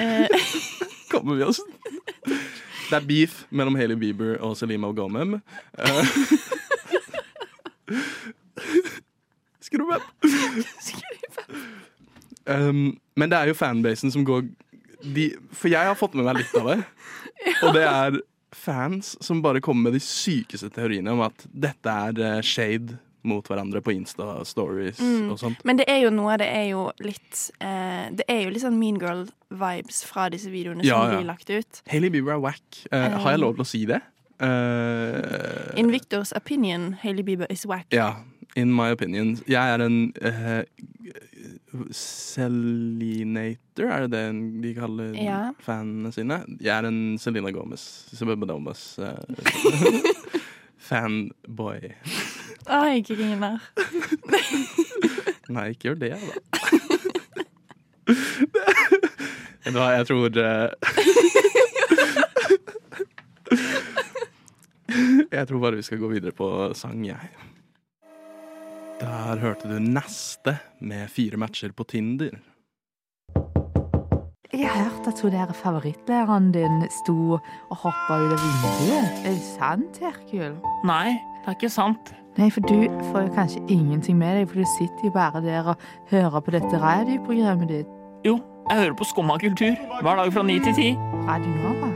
Eh, 0.00 0.28
Kommer 1.12 1.36
vi 1.38 1.44
oss 1.48 1.60
Det 2.88 2.96
er 2.96 3.04
beef 3.04 3.42
mellom 3.50 3.76
Hailey 3.76 3.98
Bieber 4.00 4.38
og 4.44 4.56
Selima 4.56 4.88
Gomem. 4.96 5.36
Eh, 5.76 6.14
Skru 9.64 9.84
opp! 9.92 10.06
Um, 12.48 12.96
men 13.18 13.28
det 13.28 13.36
er 13.36 13.50
jo 13.50 13.58
fanbasen 13.58 14.12
som 14.12 14.24
går 14.24 14.46
de, 15.04 15.26
For 15.52 15.68
jeg 15.68 15.84
har 15.84 15.98
fått 15.98 16.16
med 16.16 16.24
meg 16.24 16.40
litt 16.40 16.54
av 16.56 16.70
det. 16.72 16.78
Og 17.66 17.76
det 17.76 17.84
er 17.84 18.16
fans 18.56 19.12
som 19.24 19.42
bare 19.44 19.60
kommer 19.60 19.90
med 19.90 19.98
de 19.98 20.02
sykeste 20.02 20.70
teoriene 20.72 21.12
om 21.12 21.20
at 21.26 21.44
dette 21.52 21.92
er 22.08 22.22
eh, 22.24 22.40
shade 22.40 22.96
mot 23.28 23.46
hverandre 23.48 23.82
på 23.84 23.92
Insta-stories 23.94 24.98
Mm. 25.04 25.30
og 25.32 25.38
sånt. 25.42 25.62
Men 25.68 25.76
det 25.80 25.86
er 25.88 26.00
jo 26.06 26.10
noe 26.14 26.36
Det 26.40 26.48
er 26.48 26.66
jo 26.72 26.86
litt 27.04 27.50
eh, 27.60 28.08
Det 28.14 28.24
er 28.28 28.42
jo 28.46 28.50
litt 28.54 28.62
sånn 28.64 28.78
Mean 28.80 28.98
Girl-vibes 29.00 30.02
fra 30.08 30.28
disse 30.32 30.50
videoene 30.52 30.82
Ja, 30.86 30.98
som 31.02 31.12
ja. 31.12 31.18
blir 31.18 31.26
lagt 31.30 31.50
ut. 31.50 31.82
Hailey 31.92 32.10
Bieber 32.10 32.32
er 32.36 32.40
wack. 32.40 32.82
Eh, 32.92 33.08
har 33.22 33.30
jeg 33.36 33.40
lov 33.44 33.54
til 33.58 33.64
å 33.64 33.68
si 33.68 33.84
det? 33.86 34.00
Uh, 34.40 35.74
In 35.76 35.90
Victors 35.90 36.30
opinion, 36.36 36.92
Hailey 37.02 37.24
Bieber 37.26 37.46
is 37.50 37.64
whack. 37.66 37.86
Ja, 37.90 38.20
in 38.56 38.70
my 38.72 38.92
opinion. 38.94 39.36
Jeg 39.50 39.74
er 39.74 39.82
en 39.82 40.12
uh, 40.22 40.62
Selinator, 41.90 43.88
er 43.90 44.06
det 44.06 44.10
det 44.14 44.62
de 44.62 44.74
kaller 44.76 45.14
Ja. 45.18 45.40
fanene 45.64 46.12
sine? 46.14 46.40
Jeg 46.60 46.70
er 46.78 46.86
en 46.88 47.18
Selena 47.18 47.50
Gomez. 47.50 47.84
Gomez 48.18 48.98
uh, 48.98 49.18
fanboy. 50.88 51.92
Å, 52.68 52.84
jeg 52.92 53.04
griner. 53.08 53.58
Nei, 55.54 55.70
ikke 55.72 55.88
gjør 55.88 56.00
det, 56.02 56.10
da. 56.12 56.18
Vet 59.64 59.72
du 59.72 59.78
hva, 59.80 59.88
jeg 59.96 60.04
tror 60.08 60.28
eh, 60.42 60.68
Jeg 65.38 65.44
tror 65.48 65.60
bare 65.60 65.78
vi 65.78 65.84
skal 65.84 66.00
gå 66.00 66.08
videre 66.12 66.32
på 66.36 66.46
sang, 66.76 67.00
jeg. 67.04 67.28
Der 68.98 69.40
hørte 69.42 69.68
du 69.70 69.76
Neste 69.78 70.56
med 70.80 71.08
fire 71.12 71.36
matcher 71.40 71.72
på 71.76 71.84
Tinder. 71.88 72.36
Jeg 74.52 74.64
har 74.64 74.88
hørt 74.88 75.06
at 75.12 75.20
hun 75.22 75.32
der 75.32 75.52
favorittlæreren 75.54 76.48
din 76.56 76.80
sto 77.02 77.36
og 77.36 77.76
hoppa 77.84 78.16
ut 78.24 78.32
av 78.32 78.40
vinduet. 78.42 79.20
Er 79.28 79.36
det 79.36 79.44
sant, 79.44 80.00
Herkul? 80.02 80.56
Nei, 80.88 81.12
det 81.44 81.52
er 81.52 81.58
ikke 81.60 81.70
sant. 81.70 82.14
Nei, 82.38 82.50
for 82.54 82.62
du 82.62 82.86
får 83.10 83.24
jo 83.26 83.30
kanskje 83.34 83.60
ingenting 83.74 84.18
med 84.20 84.36
deg, 84.38 84.44
for 84.50 84.60
du 84.62 84.66
sitter 84.76 85.08
jo 85.08 85.10
bare 85.14 85.40
der 85.42 85.72
og 85.72 85.80
hører 86.12 86.38
på 86.46 86.54
dette 86.54 86.78
radioprogrammet 86.78 87.72
ditt. 87.72 87.88
Jo, 88.26 88.36
jeg 88.68 88.84
hører 88.84 88.94
på 88.98 89.06
Skumma 89.10 89.38
kultur 89.42 89.74
hver 90.04 90.20
dag 90.22 90.30
fra 90.36 90.44
ni 90.46 90.58
til 90.62 90.76
ti. 90.76 90.88
Radio 91.26 91.50
Nova. 91.64 91.90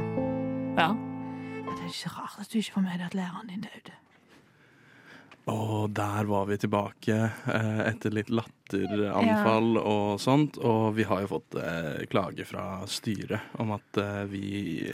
Ja. 0.81 0.89
Ja, 0.91 1.77
Det 1.77 1.87
er 1.87 1.93
ikke 1.93 2.15
rart 2.17 2.41
at 2.43 2.51
du 2.51 2.59
ikke 2.59 2.75
får 2.75 2.87
med 2.89 2.99
deg 2.99 3.07
at 3.07 3.15
læreren 3.21 3.53
din 3.53 3.63
døde. 3.69 3.95
Og 5.53 5.91
der 5.95 6.27
var 6.31 6.45
vi 6.47 6.57
tilbake 6.63 7.15
eh, 7.51 7.81
etter 7.89 8.15
litt 8.15 8.31
latteranfall 8.31 9.79
og 9.81 10.21
sånt. 10.23 10.59
Og 10.59 10.93
vi 10.99 11.07
har 11.07 11.23
jo 11.25 11.33
fått 11.37 11.59
eh, 11.59 12.05
klage 12.11 12.47
fra 12.47 12.83
styret 12.91 13.55
om 13.63 13.75
at 13.75 13.99
eh, 13.99 14.23
vi 14.31 14.45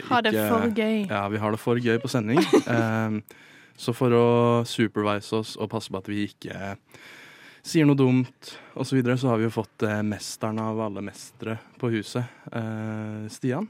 Har 0.09 0.25
det 0.25 0.33
for 0.39 0.65
gøy. 0.73 1.05
Ja, 1.09 1.27
vi 1.29 1.41
har 1.41 1.53
det 1.53 1.61
for 1.61 1.77
gøy 1.81 1.97
på 2.01 2.09
sending. 2.09 2.41
Så 3.79 3.93
for 3.95 4.11
å 4.11 4.25
supervise 4.67 5.37
oss 5.39 5.53
og 5.55 5.69
passe 5.71 5.91
på 5.93 6.01
at 6.01 6.09
vi 6.11 6.25
ikke 6.27 6.75
sier 7.63 7.87
noe 7.87 7.95
dumt 7.99 8.53
osv., 8.75 8.89
så, 8.89 8.95
videre, 8.97 9.15
så 9.19 9.31
har 9.31 9.39
vi 9.39 9.47
jo 9.47 9.53
fått 9.55 9.83
eh, 9.87 10.01
mesteren 10.03 10.59
av 10.63 10.79
alle 10.83 11.03
mestere 11.05 11.57
på 11.79 11.89
huset. 11.93 12.27
Eh, 12.51 13.25
Stian. 13.31 13.67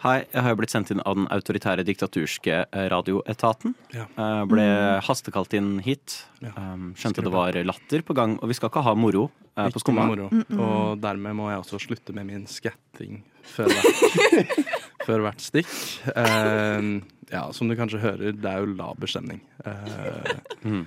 Hei, 0.00 0.22
jeg 0.32 0.40
har 0.46 0.54
jo 0.54 0.58
blitt 0.62 0.72
sendt 0.72 0.92
inn 0.94 1.02
av 1.04 1.16
den 1.18 1.26
autoritære 1.32 1.84
diktaturske 1.84 2.54
eh, 2.64 2.86
radioetaten. 2.92 3.74
Ja. 3.96 4.06
Eh, 4.16 4.42
Ble 4.48 4.64
Mm. 4.70 5.02
hastekalt 5.04 5.52
inn 5.58 5.70
hit. 5.84 6.22
Ja. 6.40 6.52
Um, 6.56 6.92
Skjønte 6.96 7.24
det 7.26 7.32
var 7.34 7.56
latter 7.68 8.00
på 8.06 8.16
gang, 8.16 8.38
og 8.40 8.48
vi 8.48 8.56
skal 8.56 8.70
ikke 8.72 8.84
ha 8.86 8.94
moro 8.96 9.26
eh, 9.56 9.68
på 9.72 9.82
Skumma. 9.82 10.06
Mm 10.08 10.12
moro. 10.14 10.30
Og 10.56 11.00
dermed 11.04 11.36
må 11.36 11.50
jeg 11.52 11.60
også 11.66 11.80
slutte 11.84 12.16
med 12.16 12.28
min 12.32 12.46
skatting 12.48 13.20
før 13.50 13.68
hvert, 13.72 14.56
før 15.10 15.26
hvert 15.26 15.42
stikk. 15.42 15.70
Uh, 16.14 17.00
ja, 17.30 17.44
som 17.54 17.68
du 17.70 17.76
kanskje 17.78 18.00
hører, 18.02 18.32
det 18.38 18.50
er 18.54 18.62
jo 18.64 18.72
laber 18.78 19.10
stemning. 19.10 19.42
Uh, 19.66 20.38
Mm. 20.64 20.84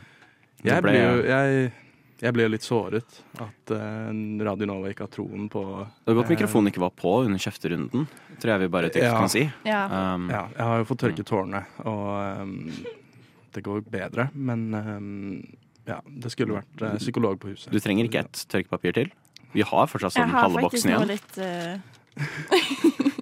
Jeg 0.63 0.79
blir 0.85 0.95
jo 0.95 1.15
jeg, 1.27 1.71
jeg 2.23 2.31
ble 2.37 2.43
jo 2.45 2.51
litt 2.53 2.63
såret 2.63 3.15
at 3.43 3.71
eh, 3.75 4.11
Radio 4.47 4.67
Nova 4.69 4.87
ikke 4.93 5.03
har 5.03 5.09
troen 5.11 5.49
på 5.51 5.63
Det 5.81 6.07
var 6.13 6.17
godt 6.21 6.29
mikrofonen 6.31 6.69
ikke 6.71 6.83
var 6.85 6.93
på 6.95 7.11
under 7.25 7.41
kjefterunden, 7.43 8.05
tror 8.39 8.51
jeg 8.53 8.61
vi 8.61 8.69
bare 8.71 8.91
Ja. 8.95 9.09
kan 9.17 9.27
si. 9.33 9.41
Ja. 9.67 9.81
Um, 10.15 10.29
Ja, 10.31 10.45
jeg 10.55 10.63
har 10.69 10.77
jo 10.79 10.85
fått 10.87 11.01
tørket 11.03 11.27
tårene, 11.27 11.65
og 11.83 12.05
um, 12.45 12.53
det 13.57 13.63
går 13.65 13.83
bedre. 13.91 14.29
Men 14.33 14.63
um, 14.71 15.43
ja, 15.89 15.99
det 16.07 16.31
skulle 16.31 16.61
vært 16.61 16.85
uh, 16.85 16.95
psykolog 17.01 17.35
på 17.43 17.51
huset. 17.51 17.67
Du 17.75 17.79
trenger 17.83 18.07
ikke 18.07 18.23
et 18.23 18.45
tørkepapir 18.55 18.95
til. 19.01 19.11
Vi 19.51 19.67
har 19.67 19.91
fortsatt 19.91 20.15
Jeg 20.15 20.23
sånn 20.23 20.31
har 20.37 20.47
halve 20.47 20.63
faktisk 20.63 20.87
boksen 20.87 20.95
noe 20.95 21.03
igjen. 21.03 21.11
litt 21.11 21.33
eh, 21.43 23.11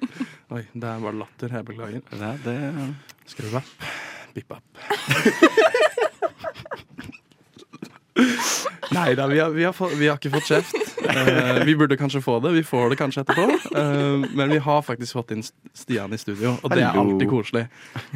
Oi, 0.52 0.66
det 0.76 0.84
er 0.84 1.00
bare 1.00 1.16
latter. 1.16 1.48
Jeg 1.56 1.64
beklager. 1.64 2.02
Det, 2.12 2.32
det, 2.44 2.56
Skru 3.32 3.48
opp. 3.56 3.86
Bipp 4.36 4.52
opp. 4.52 4.64
Nei 8.92 9.16
da, 9.16 9.28
vi 9.32 9.40
vi, 9.56 9.64
vi 9.96 10.08
har 10.12 10.18
ikke 10.20 10.34
fått 10.34 10.50
kjeft. 10.52 10.91
Eh, 11.02 11.64
vi 11.66 11.76
burde 11.76 11.98
kanskje 11.98 12.22
få 12.22 12.40
det. 12.44 12.52
Vi 12.56 12.64
får 12.64 12.90
det 12.90 12.98
kanskje 13.00 13.24
etterpå. 13.24 13.46
Uh, 13.76 14.26
men 14.38 14.50
vi 14.50 14.58
har 14.62 14.82
faktisk 14.86 15.14
fått 15.18 15.32
inn 15.36 15.44
Stian 15.74 16.14
i 16.14 16.20
studio, 16.20 16.54
og 16.62 16.74
det 16.74 16.84
er 16.84 16.98
alltid 16.98 17.30
koselig. 17.32 17.66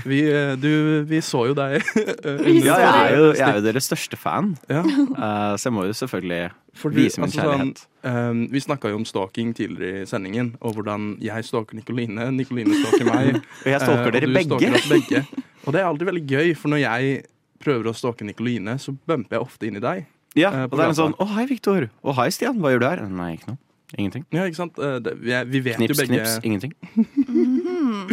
Vi, 0.06 0.22
eh, 0.30 0.54
du, 0.60 0.70
vi 1.10 1.22
så 1.26 1.46
jo 1.50 1.56
deg. 1.58 1.82
Ja, 2.66 2.78
jeg 2.80 2.94
er 2.94 3.16
jo, 3.18 3.26
jeg 3.36 3.46
er 3.46 3.58
jo 3.60 3.64
deres 3.66 3.88
største 3.90 4.18
fan, 4.20 4.54
Ja. 4.72 4.82
uh, 4.82 5.56
så 5.58 5.68
jeg 5.70 5.76
må 5.76 5.86
jo 5.88 5.94
selvfølgelig 5.98 6.50
Fordi, 6.80 6.96
vise 6.98 7.20
min 7.22 7.28
altså, 7.28 7.42
sånn, 7.42 7.52
kjærlighet. 7.52 7.84
ehm, 8.10 8.42
vi 8.52 8.62
snakka 8.64 8.92
jo 8.92 9.00
om 9.00 9.06
stalking 9.08 9.54
tidligere 9.58 10.04
i 10.04 10.10
sendingen, 10.10 10.54
og 10.62 10.76
hvordan 10.78 11.14
jeg 11.24 11.46
stalker 11.48 11.78
Nikoline, 11.80 12.30
Nikoline 12.36 12.76
stalker 12.82 13.08
meg. 13.10 13.40
Og 13.66 13.70
jeg 13.72 13.82
stalker 13.84 14.10
eh, 14.10 14.18
dere 14.18 14.32
du 14.32 14.36
begge. 14.36 14.60
stalker 14.60 14.90
begge. 14.92 15.46
Og 15.66 15.74
det 15.74 15.82
er 15.82 15.88
alltid 15.90 16.10
veldig 16.12 16.26
gøy, 16.30 16.52
for 16.60 16.74
når 16.74 16.84
jeg 16.86 17.16
prøver 17.66 17.90
å 17.90 17.96
stalke 17.98 18.28
Nikoline, 18.28 18.78
så 18.82 18.94
bumper 19.08 19.38
jeg 19.40 19.46
ofte 19.48 19.70
inn 19.70 19.80
i 19.80 19.84
deg. 19.84 20.06
Ja, 20.36 20.50
eh, 20.52 20.64
og 20.64 20.72
det 20.72 20.80
er 20.80 20.90
en 20.90 20.96
sånn 21.00 21.14
'Å, 21.16 21.28
hei, 21.36 21.46
Viktor'. 21.48 21.90
'Å, 22.04 22.16
hei, 22.16 22.30
Stian. 22.30 22.58
Hva 22.60 22.72
gjør 22.74 22.80
du 22.80 22.86
her?' 22.90 23.08
Nei, 23.10 23.36
ikke 23.38 23.48
noe. 23.48 23.58
Ingenting. 23.98 24.26
Ja, 24.32 24.44
ikke 24.44 24.56
sant? 24.56 24.78
Eh, 24.80 25.00
det, 25.00 25.14
vi, 25.22 25.32
er- 25.32 25.46
vi 25.46 25.60
vet 25.62 25.76
Knips, 25.78 25.98
jo 25.98 26.02
begge 26.04 26.18
knips. 26.18 26.40
Ingenting. 26.44 26.74
mhm. 27.28 28.08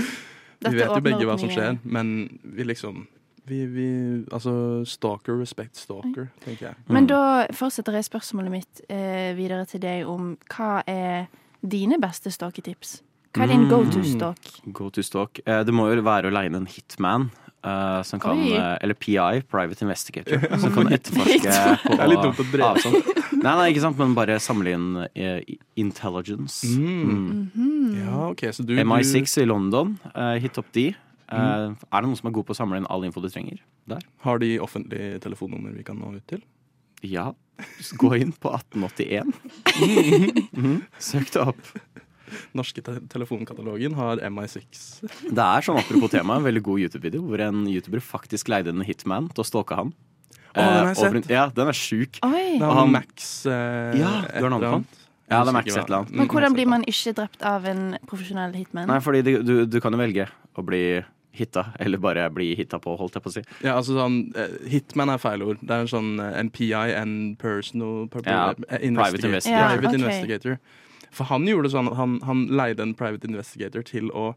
Vi 0.63 0.77
vet 0.79 0.93
jo 0.95 1.01
begge 1.03 1.27
hva 1.27 1.39
som 1.41 1.49
skjer, 1.51 1.79
men 1.85 2.39
vi 2.45 2.63
liksom 2.65 3.07
vi, 3.45 3.65
vi, 3.67 3.87
Altså 4.31 4.85
stalker, 4.87 5.35
respect 5.41 5.75
stalker, 5.77 6.29
tenker 6.45 6.69
jeg. 6.69 6.75
Men 6.89 7.09
da 7.11 7.49
fortsetter 7.51 7.93
jeg 7.99 8.05
spørsmålet 8.07 8.51
mitt 8.55 8.81
eh, 8.89 9.33
videre 9.35 9.67
til 9.67 9.81
deg 9.83 10.07
om 10.07 10.37
hva 10.55 10.85
er 10.87 11.27
dine 11.67 11.99
beste 11.99 12.31
stalketips? 12.31 13.01
Hva 13.35 13.43
er 13.43 13.49
din 13.49 13.65
Mm. 13.65 13.69
go 13.71 13.83
to 13.91 14.03
stalk? 14.05 14.39
Go 14.73 14.91
to 14.91 15.03
stalk. 15.03 15.41
Eh, 15.47 15.65
Det 15.65 15.75
må 15.75 15.89
jo 15.93 16.03
være 16.03 16.31
å 16.31 16.33
leie 16.33 16.55
en 16.55 16.67
hitman. 16.67 17.31
Eh, 17.65 18.03
som 18.09 18.21
kan, 18.23 18.41
eh, 18.53 18.79
eller 18.83 18.95
PI, 18.95 19.43
Private 19.51 19.85
Investigator, 19.85 20.59
som 20.59 20.75
kan 20.75 20.91
etterforske 20.93 21.57
på 21.85 21.95
Det 21.97 22.05
er 22.05 22.11
litt 22.13 22.25
dumt 22.25 22.43
å 22.43 22.47
dreve 22.51 22.71
avstand. 22.75 23.13
Nei, 23.43 23.55
nei, 23.59 23.69
ikke 23.73 23.85
sant, 23.85 23.99
men 23.99 24.15
bare 24.17 24.37
samle 24.43 24.75
inn 24.77 24.89
uh, 25.03 25.41
intelligence. 25.81 26.67
Mm. 26.69 27.51
Mhm. 27.55 27.71
Ja, 28.03 28.29
OK, 28.31 28.45
så 28.55 28.65
du 28.67 28.75
MI6 28.79 29.39
i 29.43 29.47
London, 29.49 29.97
eh, 30.15 30.37
hit 30.43 30.59
opp 30.61 30.71
de. 30.77 30.91
Mm. 31.33 31.77
Er 31.89 32.03
det 32.03 32.09
noen 32.11 32.19
som 32.19 32.29
er 32.29 32.35
god 32.37 32.45
på 32.49 32.53
å 32.53 32.59
samle 32.59 32.83
inn 32.83 32.89
all 32.93 33.07
info 33.09 33.23
du 33.25 33.31
trenger? 33.33 33.63
Der. 33.89 34.03
Har 34.27 34.39
de 34.43 34.59
offentlig 34.61 35.17
telefonnummer 35.25 35.73
vi 35.75 35.85
kan 35.87 35.97
nå 35.99 36.13
ut 36.19 36.27
til? 36.29 36.43
Ja. 37.03 37.33
Gå 37.99 38.13
inn 38.21 38.33
på 38.33 38.53
1881. 38.53 39.33
Mhm. 40.53 40.83
Søk 41.01 41.31
det 41.33 41.41
opp. 41.41 41.73
Norske 42.55 42.83
te 42.85 42.95
telefonkatalogen 43.13 43.95
har 43.99 44.17
MI6. 44.29 45.01
Det 45.31 45.45
er 45.47 45.67
sånn 45.67 45.79
apropos 45.81 46.11
tema, 46.13 46.37
en 46.37 46.47
veldig 46.47 46.63
god 46.63 46.81
YouTube-video 46.87 47.23
hvor 47.27 47.41
en 47.41 47.65
YouTuber 47.71 48.01
faktisk 48.05 48.49
leide 48.53 48.69
en 48.75 48.83
hitman 48.87 49.29
til 49.33 49.45
å 49.45 49.47
stalke 49.49 49.79
han. 49.79 49.93
Å, 50.53 50.59
den 50.59 50.65
har 50.65 50.73
jeg 50.73 50.97
Eh, 50.97 51.07
over 51.09 51.21
sett. 51.23 51.31
Ja, 51.33 51.47
den 51.49 51.69
er 51.73 51.79
sjuk. 51.79 52.19
Det 52.21 52.61
Og 52.61 52.67
er 52.69 52.75
han- 52.77 52.93
Max 52.93 53.47
eh, 53.47 53.97
Ja, 53.99 54.11
du 54.29 54.45
har 54.45 54.51
navnet 54.51 54.53
eller 54.53 54.69
på 54.69 54.75
annet. 54.83 54.99
Ja, 55.33 55.39
det 55.45 55.49
er 55.49 55.53
Max 55.57 55.67
et 55.73 55.85
eller 55.87 55.97
annet. 56.03 56.11
Men 56.13 56.29
hvordan 56.29 56.53
blir 56.53 56.67
man 56.69 56.83
ikke 56.85 57.15
drept 57.17 57.43
av 57.43 57.65
en 57.65 57.97
profesjonell 58.07 58.53
hitman? 58.55 58.87
Nei, 58.87 58.99
fordi 59.01 59.23
du, 59.25 59.33
du, 59.43 59.55
du 59.67 59.81
kan 59.81 59.93
jo 59.93 59.99
velge 60.03 60.27
å 60.59 60.63
bli 60.67 60.83
hitta, 61.33 61.63
eller 61.81 61.97
bare 61.97 62.27
bli 62.29 62.51
hitta 62.55 62.77
på, 62.79 62.93
holdt 63.01 63.15
jeg 63.17 63.23
på 63.25 63.31
å 63.31 63.33
si. 63.33 63.41
Ja, 63.65 63.79
altså 63.79 63.95
sånn 63.97 64.19
eh, 64.37 64.59
Hitman 64.69 65.09
er 65.09 65.17
feil 65.23 65.41
ord. 65.47 65.63
Det 65.65 65.73
er 65.73 65.87
en 65.87 65.89
sånn 65.89 66.11
MPI, 66.21 66.69
en 66.77 66.91
PI, 66.93 66.93
en 67.01 67.15
personal 67.41 68.11
Ja, 68.27 68.51
eh, 68.51 68.85
private 68.85 68.85
investigator. 68.85 69.29
investigator. 69.33 69.57
Ja, 69.57 69.69
Private 69.73 69.89
ok. 69.89 70.03
investigator. 70.03 70.59
For 71.13 71.29
han 71.29 71.45
gjorde 71.49 71.69
det 71.69 71.75
sånn 71.75 71.91
at 71.91 71.99
han, 71.99 72.17
han 72.27 72.47
leide 72.53 72.87
en 72.87 72.95
private 72.97 73.29
investigator 73.29 73.85
til 73.85 74.09
å 74.17 74.33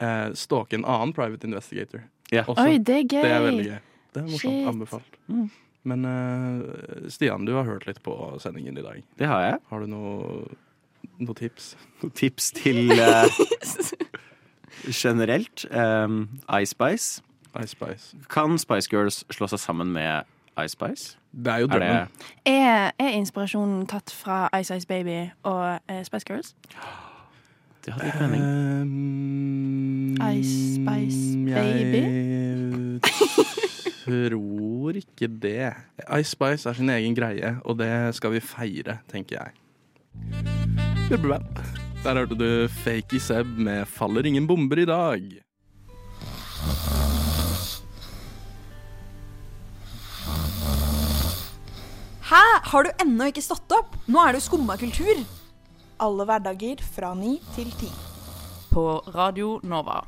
eh, 0.00 0.32
stalke 0.38 0.78
en 0.78 0.86
annen 0.88 1.12
private 1.16 1.48
investigator. 1.48 2.06
Yeah. 2.32 2.48
Også. 2.48 2.64
Oi, 2.64 2.78
det 2.80 2.96
er 2.96 3.04
gøy! 3.04 3.20
Det 3.20 3.32
er 3.34 3.44
veldig 3.44 3.66
gøy. 3.66 3.78
Det 4.16 4.22
er 4.22 4.28
morsomt. 4.30 4.42
Shit. 4.42 4.68
Anbefalt. 4.70 5.18
Men 5.86 6.06
uh, 6.08 7.08
Stian, 7.12 7.44
du 7.46 7.52
har 7.54 7.68
hørt 7.68 7.86
litt 7.86 8.00
på 8.02 8.14
sendingen 8.42 8.78
i 8.80 8.82
dag. 8.82 9.04
Det 9.20 9.28
har 9.30 9.44
jeg. 9.44 9.60
Har 9.70 9.84
du 9.84 9.92
noe, 9.92 10.40
noe 11.20 11.36
tips? 11.38 11.74
Noen 12.00 12.14
tips 12.18 12.50
til 12.56 12.90
uh, 12.96 13.28
generelt? 15.04 15.66
Um, 15.70 16.40
Ice 16.58 16.72
Spice. 16.74 17.22
Ice 17.60 17.76
Spice. 17.76 18.16
Kan 18.32 18.58
Spice 18.58 18.90
Girls 18.90 19.22
slå 19.30 19.46
seg 19.52 19.62
sammen 19.62 19.94
med 19.94 20.26
Ice 20.58 20.74
Spice? 20.74 21.20
Det 21.44 21.52
er 21.52 21.56
jo 21.56 21.66
Er 21.66 21.68
drømmen. 21.68 22.08
Er, 22.46 22.90
er 22.98 23.08
inspirasjonen 23.08 23.86
tatt 23.86 24.10
fra 24.10 24.48
Ice 24.60 24.76
Ice 24.76 24.86
Baby 24.86 25.28
og 25.42 25.80
uh, 25.90 26.02
Spice 26.02 26.26
Girls? 26.26 26.54
det 27.84 27.94
hadde 27.94 28.06
gitt 28.06 28.20
mening. 28.20 28.42
Um, 28.82 30.16
Ice 30.32 30.74
Spice 30.74 31.36
Baby? 31.44 32.02
Jeg 34.06 34.30
tror 34.30 34.90
ikke 34.96 35.28
det. 35.42 35.72
Ice 36.20 36.30
Spice 36.30 36.68
er 36.68 36.72
sin 36.72 36.90
egen 36.90 37.14
greie, 37.14 37.56
og 37.64 37.78
det 37.78 38.14
skal 38.14 38.32
vi 38.32 38.40
feire, 38.40 38.98
tenker 39.12 39.36
jeg. 39.36 39.50
Der 42.04 42.14
hørte 42.14 42.34
du 42.38 42.68
Fakey 42.68 43.18
Seb 43.18 43.46
med 43.46 43.86
'Faller 43.86 44.26
ingen 44.26 44.46
bomber 44.46 44.78
i 44.78 44.84
dag'. 44.84 45.42
Har 52.66 52.82
du 52.82 52.90
ennå 52.98 53.28
ikke 53.30 53.44
stått 53.44 53.70
opp? 53.76 53.92
Nå 54.10 54.18
er 54.18 54.34
det 54.34 54.40
jo 54.40 54.46
skumma 54.48 54.74
kultur. 54.80 55.20
Alle 56.02 56.24
hverdager 56.26 56.80
fra 56.82 57.12
ni 57.14 57.36
til 57.54 57.68
ti. 57.78 57.86
På 58.72 59.04
Radio 59.14 59.60
Nova. 59.62 60.00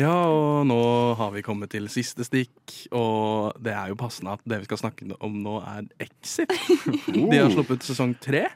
Ja, 0.00 0.14
og 0.24 0.64
nå 0.70 0.78
har 1.18 1.34
vi 1.34 1.42
kommet 1.44 1.68
til 1.74 1.90
siste 1.92 2.24
stikk, 2.24 2.72
og 2.96 3.58
det 3.60 3.74
er 3.76 3.90
jo 3.92 3.98
passende 4.00 4.38
at 4.38 4.46
det 4.48 4.62
vi 4.62 4.70
skal 4.70 4.80
snakke 4.86 5.10
om 5.20 5.36
nå, 5.44 5.58
er 5.68 5.84
Exit. 6.00 6.56
De 7.12 7.36
har 7.36 7.52
sluppet 7.52 7.84
sesong 7.84 8.16
tre 8.24 8.46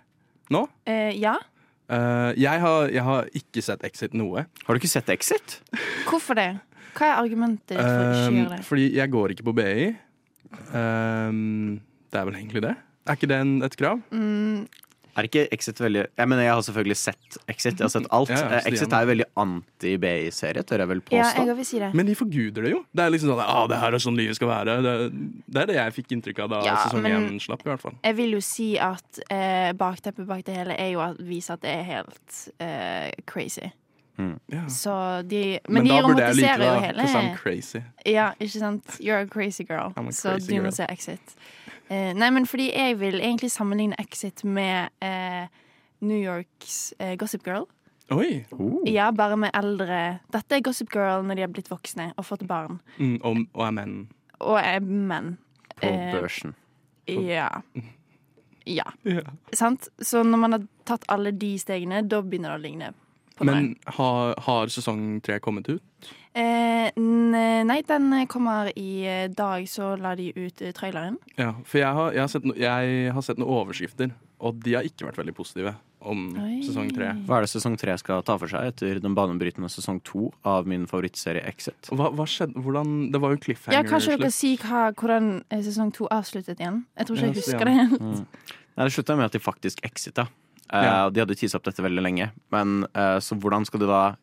nå. 0.48 0.64
Eh, 0.88 1.12
ja. 1.20 1.34
Eh, 1.92 2.30
jeg, 2.40 2.64
har, 2.64 2.88
jeg 2.88 3.04
har 3.04 3.28
ikke 3.36 3.66
sett 3.68 3.84
Exit 3.84 4.16
noe. 4.16 4.46
Har 4.64 4.72
du 4.72 4.80
ikke 4.80 4.94
sett 4.94 5.12
Exit? 5.12 5.58
Hvorfor 6.08 6.40
det? 6.40 6.54
Hva 6.96 7.10
er 7.10 7.20
argumentet 7.20 7.76
ditt 7.76 7.84
for 7.84 8.00
å 8.00 8.10
ikke 8.16 8.34
gjøre 8.38 8.56
det? 8.56 8.64
fordi 8.64 8.90
jeg 8.96 9.12
går 9.18 9.36
ikke 9.36 9.48
på 9.52 9.56
BI. 9.60 9.92
Um, 10.72 11.80
det 12.12 12.20
er 12.20 12.24
vel 12.30 12.40
egentlig 12.40 12.62
det. 12.64 12.74
Er 13.04 13.18
ikke 13.18 13.28
det 13.30 13.38
en, 13.44 13.54
et 13.66 13.76
krav? 13.76 14.00
Mm, 14.14 14.64
Er 15.14 15.26
ikke 15.28 15.42
Exit 15.54 15.78
veldig 15.78 16.06
Jeg 16.18 16.26
mener, 16.26 16.42
jeg 16.42 16.54
har 16.56 16.62
selvfølgelig 16.66 16.96
sett 16.98 17.36
Exit. 17.46 17.78
Jeg 17.78 17.84
har 17.84 17.92
sett 17.92 18.06
alt. 18.10 18.30
Ja, 18.34 18.48
ja, 18.56 18.60
Exit 18.70 18.92
er 18.96 19.04
jo 19.04 19.10
veldig 19.12 19.26
anti-BI-serie, 19.42 20.64
tør 20.66 20.82
jeg 20.82 20.90
vel 20.90 21.02
ja, 21.04 21.22
påstå. 21.26 21.44
jeg 21.50 21.56
vil 21.60 21.68
si 21.68 21.78
det. 21.82 21.90
Men 21.94 22.08
de 22.08 22.16
forguder 22.18 22.66
det 22.66 22.72
jo. 22.72 22.80
Det 22.90 23.04
er 23.04 23.12
liksom 23.14 23.30
sånn 23.34 23.44
ah, 23.44 23.66
det 23.70 23.78
her 23.82 23.94
er 23.98 24.02
sånn 24.02 24.18
livet 24.18 24.38
skal 24.40 24.50
være. 24.50 24.78
Det, 24.86 24.94
det 25.46 25.62
er 25.62 25.70
det 25.70 25.78
jeg 25.78 25.96
fikk 26.00 26.16
inntrykk 26.16 26.42
av 26.46 26.50
da 26.54 26.64
Ja, 26.66 26.74
sesong 26.86 27.06
én 27.12 27.30
slapp, 27.44 27.62
i 27.66 27.70
hvert 27.74 27.84
fall. 27.84 27.94
Jeg 28.02 28.18
vil 28.18 28.34
jo 28.38 28.42
si 28.42 28.68
at 28.80 29.22
eh, 29.28 29.70
bakteppet 29.78 30.26
bak 30.30 30.42
det 30.48 30.56
hele 30.58 30.78
er 30.80 30.94
jo 30.96 31.04
å 31.04 31.12
vise 31.22 31.54
at 31.54 31.62
det 31.62 31.76
er 31.76 31.88
helt 31.92 32.42
eh, 32.58 33.10
crazy. 33.30 33.70
Ja. 34.16 34.68
Så 34.68 35.22
de 35.22 35.58
Men, 35.68 35.74
Men, 35.74 35.84
de 35.84 35.90
da 35.90 36.02
burde 36.02 36.22
jeg 36.22 36.34
like 36.36 36.54
romantiserer 36.54 36.58
det, 36.58 36.66
jo 36.66 36.74
da, 36.74 36.80
hele 36.80 37.02
because 37.02 37.18
I'm 37.18 37.36
crazy. 37.36 37.80
Ja, 38.06 38.30
ikke 38.40 38.58
sant? 38.58 39.00
You're 39.00 39.22
a 39.22 39.26
crazy 39.26 39.64
girl. 39.64 39.92
A 39.96 40.10
så 40.10 40.30
crazy 40.30 40.56
du 40.56 40.62
må 40.62 40.70
se 40.70 40.86
Exit. 40.88 41.34
Uh, 41.90 42.12
nei, 42.16 42.30
men 42.30 42.46
fordi 42.46 42.70
jeg 42.72 43.00
vil 43.00 43.20
egentlig 43.20 43.50
sammenligne 43.50 43.94
Exit 43.98 44.44
med 44.44 44.88
uh, 45.02 45.46
New 46.00 46.18
Yorks 46.18 46.94
uh, 47.00 47.14
Gossip 47.18 47.44
Girl. 47.46 47.66
Oi! 48.10 48.44
Ja, 48.86 49.10
bare 49.10 49.36
med 49.36 49.50
eldre 49.56 50.18
Dette 50.32 50.58
er 50.58 50.60
Gossip 50.60 50.90
Girl 50.92 51.24
når 51.24 51.34
de 51.34 51.44
har 51.46 51.52
blitt 51.52 51.70
voksne 51.72 52.12
og 52.16 52.26
fått 52.28 52.46
barn. 52.48 52.80
Mm, 52.98 53.16
og, 53.22 53.46
og 53.54 53.66
er 53.66 53.70
menn. 53.70 53.94
Og 54.44 54.58
er 54.60 54.80
menn. 54.80 55.38
På 55.80 55.90
børsen. 56.14 56.54
Ja. 57.04 57.50
Ja. 58.64 58.86
Yeah. 59.04 59.26
Sant? 59.52 59.90
Så 60.00 60.22
når 60.24 60.38
man 60.40 60.52
har 60.56 60.62
tatt 60.88 61.02
alle 61.12 61.34
de 61.36 61.50
stegene, 61.60 61.98
da 62.08 62.22
begynner 62.24 62.54
det 62.54 62.56
å 62.56 62.62
ligne 62.62 62.86
Men 63.40 63.74
har, 63.96 64.34
har 64.46 64.70
sesong 64.70 65.18
tre 65.24 65.40
kommet 65.42 65.68
ut? 65.68 65.82
Eh, 66.34 66.90
nei, 66.98 67.80
den 67.86 68.12
kommer 68.30 68.70
i 68.78 69.06
eh, 69.06 69.30
dag, 69.30 69.66
så 69.70 69.94
la 69.98 70.14
de 70.18 70.32
ut 70.34 70.62
eh, 70.62 70.74
traileren. 70.74 71.18
Ja, 71.38 71.52
for 71.62 71.78
jeg 71.78 71.98
har, 71.98 72.12
jeg, 72.14 72.22
har 72.22 72.30
sett 72.32 72.46
no, 72.46 72.54
jeg 72.58 73.10
har 73.14 73.26
sett 73.26 73.38
noen 73.38 73.54
overskrifter, 73.54 74.14
og 74.42 74.58
de 74.62 74.74
har 74.74 74.86
ikke 74.86 75.06
vært 75.08 75.20
veldig 75.22 75.34
positive 75.34 75.74
om 76.04 76.26
Oi. 76.36 76.58
sesong 76.66 76.90
tre. 76.94 77.12
Hva 77.24 77.38
er 77.38 77.46
det 77.46 77.52
sesong 77.54 77.78
tre 77.80 77.94
skal 78.00 78.22
ta 78.26 78.36
for 78.40 78.50
seg 78.50 78.68
etter 78.72 79.00
den 79.02 79.14
banebrytende 79.16 79.70
sesong 79.72 80.02
to 80.04 80.28
av 80.46 80.68
min 80.68 80.88
favorittserie 80.90 81.44
Exit? 81.48 81.88
Hva, 81.90 82.10
hva 82.14 82.26
skjedde? 82.28 82.60
Hvordan, 82.60 82.94
det 83.14 83.22
var 83.22 83.34
jo 83.34 83.38
Ja, 83.38 83.44
cliffhanger. 83.46 83.88
Kanskje 83.88 84.18
dere 84.18 84.34
si 84.34 84.54
hva, 84.60 84.88
hvordan 84.92 85.36
eh, 85.48 85.62
sesong 85.64 85.94
to 85.96 86.10
avsluttet 86.12 86.60
igjen? 86.60 86.84
Jeg 86.98 87.08
tror 87.08 87.20
ikke 87.20 87.30
Ja, 87.30 87.32
jeg 87.32 87.42
husker 87.42 87.70
det 87.70 87.76
helt. 87.78 88.00
Mm. 88.00 88.50
Nei, 88.74 88.88
det 88.88 88.92
slutta 88.96 89.16
med 89.16 89.30
at 89.30 89.38
de 89.38 89.40
faktisk 89.42 89.84
exita. 89.86 90.26
Eh, 90.72 90.84
Ja. 90.84 91.10
De 91.10 91.20
hadde 91.20 91.36
tisa 91.36 91.58
opp 91.58 91.64
dette 91.64 91.82
veldig 91.82 92.02
lenge. 92.02 92.30
Men 92.50 92.86
eh, 92.94 93.18
så 93.20 93.36
hvordan 93.36 93.66
skal 93.66 93.80
du 93.80 93.86
da 93.86 94.16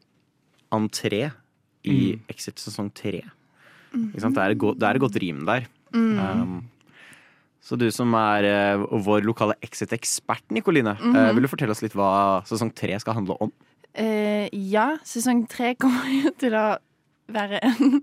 entré 0.72 1.32
i 1.84 2.16
Mm. 2.16 2.20
Exit 2.30 2.60
sesong 2.62 2.92
tre? 2.94 3.24
Ikke 3.92 4.22
sant? 4.22 4.36
Det, 4.36 4.44
er 4.44 4.56
godt, 4.56 4.80
det 4.80 4.88
er 4.88 4.96
et 4.96 5.02
godt 5.02 5.18
rim 5.20 5.46
der. 5.46 5.66
Mm. 5.94 6.20
Um, 6.20 6.70
så 7.62 7.78
du 7.78 7.90
som 7.92 8.14
er 8.14 8.46
eh, 8.48 8.78
vår 8.78 9.26
lokale 9.28 9.56
Exit-ekspert, 9.62 10.44
Nikoline, 10.50 10.96
-hmm. 10.96 11.34
vil 11.36 11.44
du 11.44 11.48
fortelle 11.48 11.72
oss 11.72 11.82
litt 11.82 11.94
hva 11.94 12.42
sesong 12.46 12.74
tre 12.74 13.00
skal 13.00 13.14
handle 13.14 13.36
om? 13.42 13.52
Uh, 13.98 14.48
ja, 14.54 14.98
sesong 15.04 15.48
tre 15.50 15.76
kommer 15.76 16.08
jo 16.24 16.32
til 16.40 16.54
å 16.56 16.78
være 17.28 17.60
en 17.62 18.02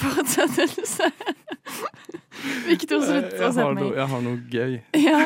fortsettelse. 0.00 1.10
Victor, 2.66 3.00
slutt 3.04 3.30
jeg, 3.32 3.40
å 3.46 3.50
se 3.54 3.64
på 3.64 3.74
meg. 3.78 3.92
jeg 3.96 4.08
har 4.10 4.24
noe 4.24 4.40
gøy. 4.52 4.74
Ja. 5.00 5.20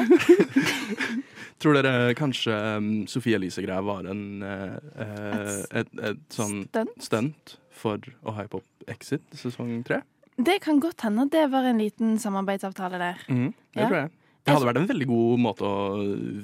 Tror 1.59 1.75
dere 1.75 2.13
kanskje 2.15 2.55
um, 2.79 2.91
Sofie 3.11 3.35
Elise-greia 3.39 3.81
var 3.83 4.07
en 4.13 4.21
uh, 4.45 4.77
et, 4.95 5.65
et, 5.81 5.89
et 6.13 6.21
sånn 6.31 6.61
Stunt? 6.69 6.93
stunt 7.03 7.57
for 7.75 7.99
å 8.23 8.35
hype 8.37 8.61
opp 8.61 8.91
Exit 8.93 9.25
sesong 9.35 9.81
tre? 9.87 10.03
Det 10.39 10.61
kan 10.63 10.79
godt 10.79 11.03
hende 11.03 11.25
det 11.33 11.49
var 11.51 11.67
en 11.67 11.81
liten 11.83 12.15
samarbeidsavtale 12.23 13.01
der. 13.03 13.25
Mm, 13.27 13.49
det 13.75 13.83
Ja. 13.83 13.89
tror 13.89 13.99
jeg. 14.05 14.13
Det 14.47 14.55
hadde 14.55 14.69
vært 14.71 14.79
en 14.81 14.87
veldig 14.89 15.09
god 15.11 15.41
måte 15.45 15.67
å 15.67 15.73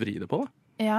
vri 0.01 0.17
det 0.21 0.27
på. 0.29 0.43
da. 0.43 0.85
Ja. 0.85 0.99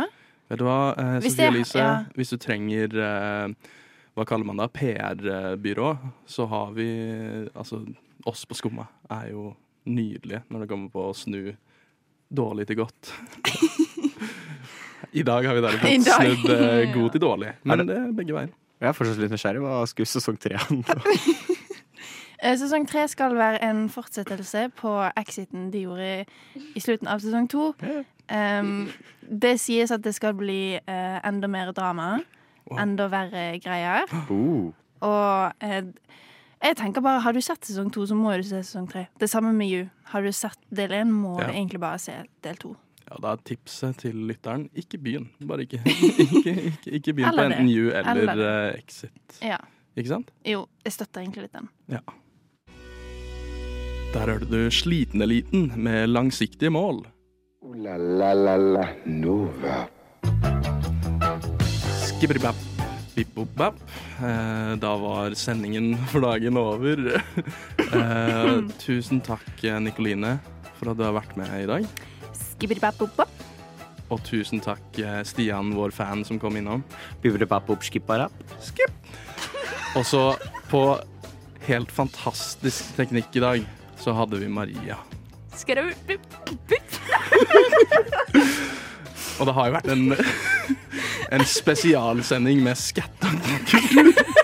Vet 0.49 0.61
du 0.61 0.63
hva, 0.65 0.77
uh, 0.95 1.17
Sofie 1.25 1.49
Elise, 1.51 1.81
ja. 1.83 1.91
hvis 2.15 2.31
du 2.31 2.37
trenger 2.41 2.95
eh, 2.95 3.73
Hva 4.15 4.23
kaller 4.23 4.47
man 4.47 4.61
det? 4.61 4.69
PR-byrå, 4.71 5.89
så 6.25 6.45
har 6.47 6.71
vi 6.71 6.87
Altså, 7.53 7.81
oss 8.25 8.45
på 8.47 8.55
Skumma 8.55 8.87
er 9.11 9.31
jo 9.33 9.49
nydelige 9.85 10.45
når 10.49 10.63
det 10.63 10.69
kommer 10.71 10.89
på 10.93 11.09
å 11.09 11.15
snu 11.15 11.55
dårlig 12.31 12.65
til 12.69 12.79
godt. 12.79 13.11
I 15.19 15.23
dag 15.23 15.45
har 15.45 15.55
vi 15.55 15.59
I 15.63 15.65
derimot 15.67 16.07
snudd 16.07 16.53
eh, 16.55 16.93
god 16.95 17.09
til 17.11 17.21
dårlig. 17.21 17.51
Men 17.63 17.83
det 17.87 17.97
er 17.97 18.13
begge 18.15 18.37
veier. 18.37 18.53
Jeg 18.81 18.89
er 18.89 18.95
fortsatt 18.95 19.19
litt 19.19 19.35
nysgjerrig. 19.35 19.61
Hva 19.63 19.83
skulle 19.87 20.09
sesong 20.09 20.39
tre 20.41 20.57
handle? 20.59 21.15
Eh, 22.39 22.55
Sesong 22.59 22.87
tre 22.87 23.05
skal 23.11 23.35
være 23.37 23.61
en 23.63 23.85
fortsettelse 23.89 24.67
på 24.79 24.91
exiten 25.17 25.69
de 25.71 25.85
gjorde 25.85 26.09
i 26.75 26.83
slutten 26.83 27.07
av 27.11 27.23
sesong 27.23 27.47
to. 27.51 27.69
Um, 28.27 28.89
det 29.23 29.55
sies 29.63 29.93
at 29.95 30.03
det 30.03 30.15
skal 30.17 30.35
bli 30.37 30.75
uh, 30.75 31.19
enda 31.25 31.47
mer 31.51 31.71
drama. 31.75 32.19
Enda 32.71 33.07
verre 33.11 33.59
greier. 33.61 34.09
Uh. 34.29 34.71
Og 35.05 35.51
eh, 35.61 35.83
jeg 36.65 36.77
tenker 36.79 37.01
bare, 37.05 37.19
har 37.21 37.33
du 37.35 37.41
sett 37.41 37.61
sesong 37.67 37.91
to, 37.93 38.05
så 38.09 38.15
må 38.17 38.31
du 38.37 38.43
se 38.47 38.63
sesong 38.63 38.87
tre. 38.89 39.05
Det 39.21 39.29
samme 39.29 39.51
med 39.53 39.69
You. 39.69 39.85
Har 40.13 40.21
du 40.25 40.31
sett 40.33 40.57
del 40.73 40.89
én, 40.97 41.11
må 41.13 41.35
Ja. 41.39 41.47
du 41.47 41.53
egentlig 41.53 41.79
bare 41.79 41.99
se 41.99 42.15
del 42.41 42.55
to. 42.57 42.75
Ja, 43.05 43.17
Da 43.21 43.31
er 43.35 43.37
tipset 43.45 43.97
til 44.01 44.15
lytteren 44.15 44.69
ikke 44.73 44.97
begynn. 44.97 45.27
Bare 45.45 45.61
ikke, 45.67 45.77
ikke, 45.85 46.55
ikke, 46.71 46.91
ikke 46.99 47.13
begynn 47.13 47.35
på 47.37 47.43
enten 47.45 47.69
You 47.69 47.91
eller, 47.91 48.15
Eller 48.15 48.45
eh, 48.73 48.79
Exit. 48.79 49.39
Ja. 49.45 49.57
Ikke 49.95 50.09
sant? 50.09 50.31
Jo, 50.43 50.65
jeg 50.83 50.93
støtter 50.93 51.21
egentlig 51.21 51.43
litt 51.45 51.53
den. 51.53 51.69
Ja. 51.87 51.99
Der 54.15 54.25
hørte 54.31 54.47
du 54.49 54.71
Sliten-eliten 54.71 55.71
med 55.77 56.07
langsiktige 56.09 56.69
mål. 56.71 57.03
Oh, 57.61 57.73
la 57.75 57.97
la 57.97 58.33
la 58.33 58.55
la 58.57 58.85
Nova. 59.05 59.85
Skibbidi-bap, 62.15 62.55
bip-bop-bap. 63.15 63.75
Eh, 64.23 64.75
Da 64.79 64.95
var 64.97 65.33
sendingen 65.35 65.95
for 66.11 66.21
dagen 66.23 66.57
over. 66.57 67.21
Eh, 67.85 68.61
tusen 68.81 69.21
takk, 69.23 69.43
Nikoline, 69.83 70.37
for 70.79 70.91
at 70.93 70.97
du 70.99 71.03
har 71.05 71.15
vært 71.17 71.35
med 71.39 71.51
i 71.63 71.67
dag. 71.69 71.87
Skibbidi-bap-bop-bop. 72.35 73.31
Og 74.13 74.21
tusen 74.27 74.61
takk, 74.63 74.83
eh, 75.01 75.21
Stian, 75.27 75.73
vår 75.75 75.91
fan, 75.95 76.23
som 76.27 76.39
kom 76.39 76.55
innom. 76.59 76.83
Skip. 78.63 78.91
Og 79.95 80.05
så, 80.05 80.23
på 80.69 80.83
helt 81.67 81.91
fantastisk 81.91 82.93
teknikk 82.99 83.35
i 83.39 83.43
dag, 83.43 83.65
så 83.99 84.13
hadde 84.15 84.39
vi 84.39 84.47
Maria. 84.51 84.97
Og 89.35 89.47
det 89.49 89.53
har 89.55 89.65
jo 89.67 89.73
vært 89.75 89.89
en, 89.91 90.03
en 91.31 91.45
spesialsending 91.45 92.63
med 92.63 92.77
skatta 92.77 93.31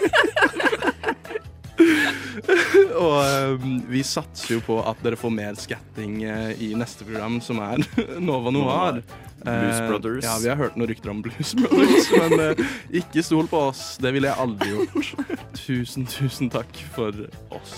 og 3.01 3.57
um, 3.61 3.81
vi 3.89 4.03
satser 4.05 4.55
jo 4.57 4.61
på 4.65 4.77
at 4.85 5.01
dere 5.05 5.19
får 5.19 5.33
mer 5.33 5.57
skatting 5.59 6.21
uh, 6.27 6.51
i 6.61 6.71
neste 6.77 7.05
program, 7.07 7.39
som 7.43 7.61
er 7.63 7.83
Nova 8.29 8.53
Noir. 8.53 9.01
Blues 9.41 9.79
Brothers. 9.87 9.87
Brothers. 9.89 10.25
Ja, 10.27 10.35
vi 10.43 10.49
har 10.51 10.59
hørt 10.59 10.75
noen 10.77 10.91
rykter 10.91 11.13
om 11.13 11.23
Blues 11.25 11.55
Brothers, 11.57 12.11
men 12.21 12.37
uh, 12.37 12.75
ikke 13.01 13.23
stol 13.25 13.49
på 13.51 13.65
oss. 13.71 13.95
Det 14.01 14.13
ville 14.13 14.29
jeg 14.29 14.43
aldri 14.43 14.75
gjort. 14.75 15.41
Tusen, 15.57 16.05
tusen 16.09 16.51
takk 16.53 16.83
for 16.95 17.25
oss. 17.57 17.77